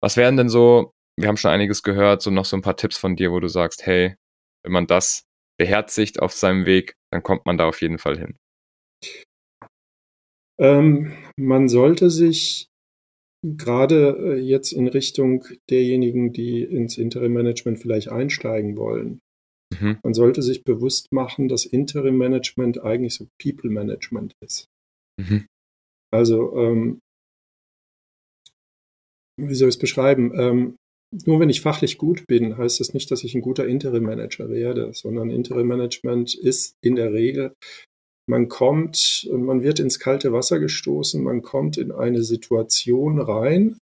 Was 0.00 0.16
wären 0.16 0.38
denn 0.38 0.48
so, 0.48 0.94
wir 1.20 1.28
haben 1.28 1.36
schon 1.36 1.50
einiges 1.50 1.82
gehört, 1.82 2.22
so 2.22 2.30
noch 2.30 2.46
so 2.46 2.56
ein 2.56 2.62
paar 2.62 2.78
Tipps 2.78 2.96
von 2.96 3.16
dir, 3.16 3.32
wo 3.32 3.38
du 3.38 3.48
sagst, 3.48 3.84
hey, 3.84 4.16
wenn 4.64 4.72
man 4.72 4.86
das 4.86 5.24
beherzigt 5.58 6.20
auf 6.20 6.32
seinem 6.32 6.64
Weg, 6.64 6.96
dann 7.10 7.22
kommt 7.22 7.44
man 7.44 7.58
da 7.58 7.68
auf 7.68 7.82
jeden 7.82 7.98
Fall 7.98 8.18
hin. 8.18 8.38
Ähm, 10.58 11.12
man 11.36 11.68
sollte 11.68 12.08
sich 12.08 12.68
gerade 13.44 14.16
äh, 14.16 14.40
jetzt 14.40 14.72
in 14.72 14.88
Richtung 14.88 15.44
derjenigen, 15.68 16.32
die 16.32 16.62
ins 16.62 16.96
Interim-Management 16.96 17.78
vielleicht 17.78 18.08
einsteigen 18.08 18.78
wollen, 18.78 19.20
mhm. 19.80 19.98
man 20.02 20.14
sollte 20.14 20.42
sich 20.42 20.64
bewusst 20.64 21.12
machen, 21.12 21.48
dass 21.48 21.64
Interim-Management 21.66 22.82
eigentlich 22.82 23.14
so 23.14 23.26
People-Management 23.40 24.34
ist. 24.40 24.66
Mhm. 25.20 25.46
Also, 26.12 26.56
ähm, 26.56 27.00
wie 29.40 29.54
soll 29.54 29.68
ich 29.68 29.76
es 29.76 29.80
beschreiben? 29.80 30.32
Ähm, 30.34 30.76
nur 31.24 31.40
wenn 31.40 31.50
ich 31.50 31.60
fachlich 31.60 31.98
gut 31.98 32.26
bin, 32.26 32.56
heißt 32.56 32.80
das 32.80 32.94
nicht, 32.94 33.10
dass 33.10 33.24
ich 33.24 33.34
ein 33.34 33.42
guter 33.42 33.66
Interim-Manager 33.66 34.48
werde, 34.48 34.92
sondern 34.94 35.30
Interim-Management 35.30 36.34
ist 36.34 36.74
in 36.82 36.96
der 36.96 37.12
Regel 37.12 37.54
man 38.28 38.48
kommt, 38.48 39.28
man 39.30 39.62
wird 39.62 39.80
ins 39.80 39.98
kalte 39.98 40.32
Wasser 40.32 40.60
gestoßen, 40.60 41.22
man 41.22 41.42
kommt 41.42 41.76
in 41.76 41.90
eine 41.90 42.22
Situation 42.22 43.20
rein, 43.20 43.78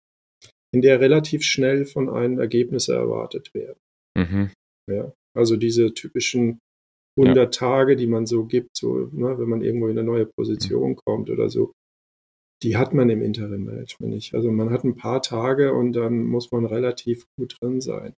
in 0.72 0.83
der 0.83 1.01
relativ 1.01 1.42
schnell 1.42 1.87
von 1.87 2.09
einem 2.09 2.38
Ergebnisse 2.38 2.94
erwartet 2.94 3.55
werden. 3.55 3.79
Mhm. 4.16 4.51
Ja, 4.90 5.12
also 5.37 5.57
diese 5.57 5.94
typischen 5.94 6.59
100 7.18 7.37
ja. 7.37 7.46
Tage, 7.46 7.96
die 7.96 8.07
man 8.07 8.27
so 8.27 8.44
gibt, 8.44 8.77
so, 8.77 9.09
ne, 9.12 9.38
wenn 9.38 9.49
man 9.49 9.62
irgendwo 9.62 9.88
in 9.88 9.99
eine 9.99 10.07
neue 10.07 10.27
Position 10.27 10.90
mhm. 10.90 10.96
kommt 10.96 11.31
oder 11.31 11.49
so, 11.49 11.72
die 12.62 12.77
hat 12.77 12.94
man 12.94 13.11
im 13.11 13.22
Interim-Management 13.22 14.12
nicht. 14.12 14.35
Also 14.35 14.51
man 14.51 14.70
hat 14.70 14.85
ein 14.85 14.96
paar 14.96 15.22
Tage 15.22 15.75
und 15.75 15.92
dann 15.92 16.25
muss 16.25 16.53
man 16.53 16.64
relativ 16.64 17.27
gut 17.38 17.57
drin 17.61 17.81
sein. 17.81 18.14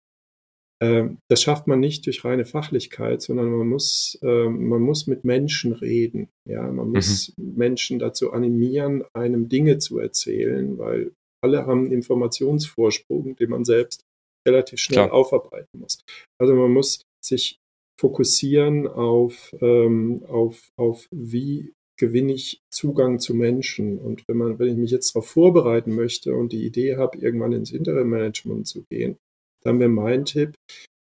Ähm, 0.79 1.17
das 1.27 1.41
schafft 1.41 1.67
man 1.67 1.79
nicht 1.79 2.05
durch 2.05 2.23
reine 2.23 2.45
Fachlichkeit, 2.45 3.21
sondern 3.21 3.49
man 3.49 3.67
muss, 3.67 4.19
ähm, 4.21 4.67
man 4.67 4.81
muss 4.81 5.07
mit 5.07 5.23
Menschen 5.23 5.73
reden. 5.73 6.29
Ja, 6.47 6.71
man 6.71 6.89
muss 6.91 7.33
mhm. 7.37 7.55
Menschen 7.55 7.99
dazu 7.99 8.31
animieren, 8.31 9.03
einem 9.13 9.49
Dinge 9.49 9.79
zu 9.79 9.97
erzählen, 9.97 10.77
weil 10.77 11.13
alle 11.43 11.65
haben 11.65 11.85
einen 11.85 11.91
Informationsvorsprung, 11.91 13.35
den 13.35 13.49
man 13.49 13.65
selbst 13.65 14.03
relativ 14.47 14.79
schnell 14.79 15.07
Klar. 15.07 15.13
aufarbeiten 15.13 15.79
muss. 15.79 15.99
Also 16.39 16.55
man 16.55 16.71
muss 16.71 17.01
sich 17.23 17.57
fokussieren 17.99 18.87
auf, 18.87 19.53
ähm, 19.61 20.23
auf, 20.27 20.69
auf 20.77 21.07
wie 21.11 21.73
gewinne 21.99 22.33
ich 22.33 22.61
Zugang 22.71 23.19
zu 23.19 23.33
Menschen. 23.33 23.97
Und 23.97 24.23
wenn 24.27 24.37
man, 24.37 24.59
wenn 24.59 24.69
ich 24.69 24.77
mich 24.77 24.91
jetzt 24.91 25.15
darauf 25.15 25.29
vorbereiten 25.29 25.95
möchte 25.95 26.35
und 26.35 26.51
die 26.51 26.65
Idee 26.65 26.95
habe, 26.95 27.17
irgendwann 27.17 27.53
ins 27.53 27.71
Interim-Management 27.71 28.67
zu 28.67 28.83
gehen, 28.89 29.17
dann 29.63 29.79
wäre 29.79 29.89
mein 29.89 30.25
Tipp, 30.25 30.53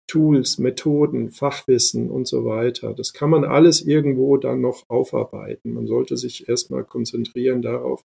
Tools, 0.06 0.58
Methoden, 0.58 1.30
Fachwissen 1.30 2.10
und 2.10 2.28
so 2.28 2.44
weiter. 2.44 2.92
Das 2.92 3.14
kann 3.14 3.30
man 3.30 3.44
alles 3.44 3.80
irgendwo 3.80 4.36
dann 4.36 4.60
noch 4.60 4.84
aufarbeiten. 4.88 5.72
Man 5.72 5.86
sollte 5.86 6.16
sich 6.16 6.48
erstmal 6.48 6.84
konzentrieren 6.84 7.62
darauf, 7.62 8.02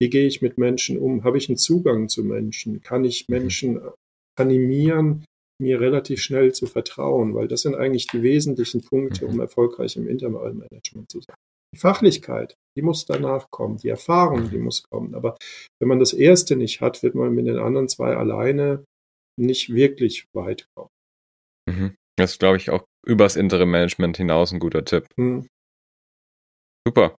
wie 0.00 0.08
gehe 0.08 0.26
ich 0.26 0.40
mit 0.42 0.58
Menschen 0.58 0.98
um? 0.98 1.22
Habe 1.24 1.38
ich 1.38 1.48
einen 1.48 1.58
Zugang 1.58 2.08
zu 2.08 2.24
Menschen? 2.24 2.80
Kann 2.80 3.04
ich 3.04 3.28
mhm. 3.28 3.36
Menschen 3.36 3.80
animieren, 4.38 5.24
mir 5.60 5.80
relativ 5.80 6.20
schnell 6.20 6.52
zu 6.52 6.66
vertrauen? 6.66 7.34
Weil 7.34 7.48
das 7.48 7.62
sind 7.62 7.74
eigentlich 7.74 8.06
die 8.06 8.22
wesentlichen 8.22 8.82
Punkte, 8.82 9.26
um 9.26 9.34
mhm. 9.34 9.40
erfolgreich 9.40 9.96
im 9.96 10.08
Intervallmanagement 10.08 11.10
zu 11.10 11.20
sein. 11.20 11.36
Die 11.74 11.78
Fachlichkeit, 11.78 12.54
die 12.76 12.82
muss 12.82 13.06
danach 13.06 13.50
kommen. 13.50 13.78
Die 13.78 13.88
Erfahrung, 13.88 14.50
die 14.50 14.58
muss 14.58 14.82
kommen. 14.82 15.14
Aber 15.14 15.38
wenn 15.80 15.88
man 15.88 15.98
das 15.98 16.12
erste 16.12 16.56
nicht 16.56 16.80
hat, 16.80 17.02
wird 17.02 17.14
man 17.14 17.34
mit 17.34 17.46
den 17.46 17.58
anderen 17.58 17.88
zwei 17.88 18.14
alleine 18.14 18.84
nicht 19.40 19.72
wirklich 19.72 20.26
weit 20.34 20.66
kommen. 20.74 20.90
Mhm. 21.68 21.96
Das 22.18 22.32
ist, 22.32 22.40
glaube 22.40 22.58
ich, 22.58 22.70
auch 22.70 22.84
übers 23.06 23.36
Interim-Management 23.36 24.18
hinaus 24.18 24.52
ein 24.52 24.60
guter 24.60 24.84
Tipp. 24.84 25.06
Mhm. 25.16 25.48
Super. 26.86 27.16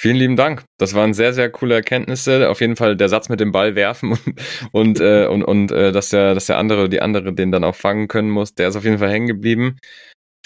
Vielen 0.00 0.16
lieben 0.16 0.36
Dank. 0.36 0.64
Das 0.78 0.94
waren 0.94 1.12
sehr, 1.12 1.32
sehr 1.32 1.50
coole 1.50 1.74
Erkenntnisse. 1.74 2.48
Auf 2.48 2.60
jeden 2.60 2.76
Fall 2.76 2.96
der 2.96 3.08
Satz 3.08 3.28
mit 3.28 3.40
dem 3.40 3.50
Ball 3.50 3.74
werfen 3.74 4.12
und, 4.72 5.00
und, 5.00 5.00
äh, 5.00 5.26
und, 5.26 5.42
und 5.42 5.72
äh, 5.72 5.90
dass, 5.90 6.10
der, 6.10 6.34
dass 6.34 6.46
der 6.46 6.56
andere, 6.56 6.88
die 6.88 7.00
andere 7.00 7.32
den 7.32 7.50
dann 7.50 7.64
auch 7.64 7.74
fangen 7.74 8.06
können 8.06 8.30
muss, 8.30 8.54
der 8.54 8.68
ist 8.68 8.76
auf 8.76 8.84
jeden 8.84 8.98
Fall 8.98 9.10
hängen 9.10 9.26
geblieben. 9.26 9.76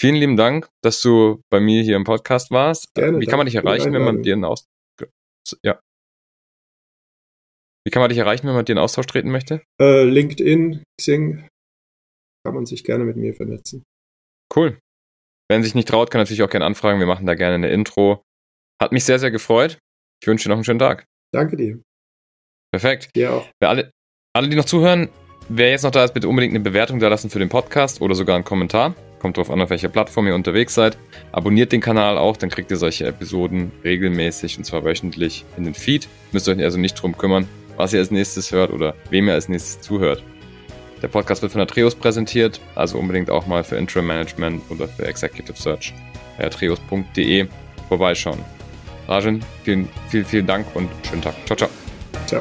Vielen 0.00 0.14
lieben 0.14 0.38
Dank, 0.38 0.68
dass 0.82 1.02
du 1.02 1.42
bei 1.50 1.60
mir 1.60 1.82
hier 1.82 1.96
im 1.96 2.04
Podcast 2.04 2.50
warst. 2.50 2.94
Gerne, 2.94 3.20
Wie 3.20 3.26
kann 3.26 3.36
man 3.36 3.44
dich 3.44 3.54
erreichen, 3.54 3.92
wenn 3.92 4.02
man 4.02 4.22
dir 4.22 4.32
einen 4.32 4.44
Austausch. 4.44 4.70
Ja. 5.62 5.78
Wie 7.84 7.90
kann 7.90 8.00
man 8.00 8.08
dich 8.08 8.18
erreichen, 8.18 8.46
wenn 8.46 8.54
man 8.54 8.64
dir 8.64 8.72
einen 8.72 8.82
Austausch 8.82 9.06
treten 9.06 9.30
möchte? 9.30 9.62
Äh, 9.78 10.04
LinkedIn, 10.04 10.82
Xing, 10.98 11.46
kann 12.46 12.54
man 12.54 12.64
sich 12.64 12.84
gerne 12.84 13.04
mit 13.04 13.16
mir 13.16 13.34
vernetzen. 13.34 13.82
Cool. 14.54 14.78
Wenn 15.50 15.62
sich 15.62 15.74
nicht 15.74 15.88
traut, 15.88 16.10
kann 16.10 16.20
natürlich 16.20 16.42
auch 16.42 16.50
gerne 16.50 16.64
anfragen. 16.64 17.00
Wir 17.00 17.06
machen 17.06 17.26
da 17.26 17.34
gerne 17.34 17.56
eine 17.56 17.70
Intro. 17.70 18.22
Hat 18.82 18.90
mich 18.90 19.04
sehr, 19.04 19.20
sehr 19.20 19.30
gefreut. 19.30 19.78
Ich 20.20 20.26
wünsche 20.26 20.42
dir 20.42 20.48
noch 20.48 20.56
einen 20.56 20.64
schönen 20.64 20.80
Tag. 20.80 21.04
Danke 21.32 21.56
dir. 21.56 21.78
Perfekt. 22.72 23.10
Ja 23.14 23.30
auch. 23.30 23.46
Für 23.62 23.68
alle, 23.68 23.92
alle, 24.34 24.48
die 24.48 24.56
noch 24.56 24.64
zuhören, 24.64 25.08
wer 25.48 25.70
jetzt 25.70 25.84
noch 25.84 25.92
da 25.92 26.02
ist, 26.02 26.14
bitte 26.14 26.28
unbedingt 26.28 26.52
eine 26.52 26.64
Bewertung 26.64 26.98
da 26.98 27.06
lassen 27.06 27.30
für 27.30 27.38
den 27.38 27.48
Podcast 27.48 28.00
oder 28.00 28.16
sogar 28.16 28.34
einen 28.34 28.44
Kommentar. 28.44 28.96
Kommt 29.20 29.36
drauf 29.36 29.52
an, 29.52 29.60
auf 29.60 29.70
welcher 29.70 29.88
Plattform 29.88 30.26
ihr 30.26 30.34
unterwegs 30.34 30.74
seid. 30.74 30.98
Abonniert 31.30 31.70
den 31.70 31.80
Kanal 31.80 32.18
auch, 32.18 32.36
dann 32.36 32.50
kriegt 32.50 32.72
ihr 32.72 32.76
solche 32.76 33.06
Episoden 33.06 33.70
regelmäßig 33.84 34.58
und 34.58 34.64
zwar 34.64 34.84
wöchentlich 34.84 35.44
in 35.56 35.62
den 35.62 35.74
Feed. 35.74 36.08
Müsst 36.32 36.48
ihr 36.48 36.56
euch 36.56 36.64
also 36.64 36.78
nicht 36.78 37.00
drum 37.00 37.16
kümmern, 37.16 37.48
was 37.76 37.92
ihr 37.92 38.00
als 38.00 38.10
nächstes 38.10 38.50
hört 38.50 38.72
oder 38.72 38.96
wem 39.10 39.28
ihr 39.28 39.34
als 39.34 39.48
nächstes 39.48 39.80
zuhört. 39.80 40.24
Der 41.02 41.08
Podcast 41.08 41.40
wird 41.42 41.52
von 41.52 41.60
Atreus 41.60 41.94
präsentiert, 41.94 42.60
also 42.74 42.98
unbedingt 42.98 43.30
auch 43.30 43.46
mal 43.46 43.62
für 43.62 43.76
Interim 43.76 44.08
Management 44.08 44.60
oder 44.70 44.88
für 44.88 45.06
Executive 45.06 45.56
Search 45.56 45.94
atreus.de 46.36 47.46
vorbeischauen. 47.88 48.40
Rajan, 49.08 49.42
vielen, 49.64 49.88
vielen, 50.08 50.24
vielen 50.24 50.46
Dank 50.46 50.66
und 50.74 50.88
schönen 51.08 51.22
Tag. 51.22 51.34
Ciao, 51.46 51.56
ciao. 51.56 51.70
Ciao. 52.26 52.40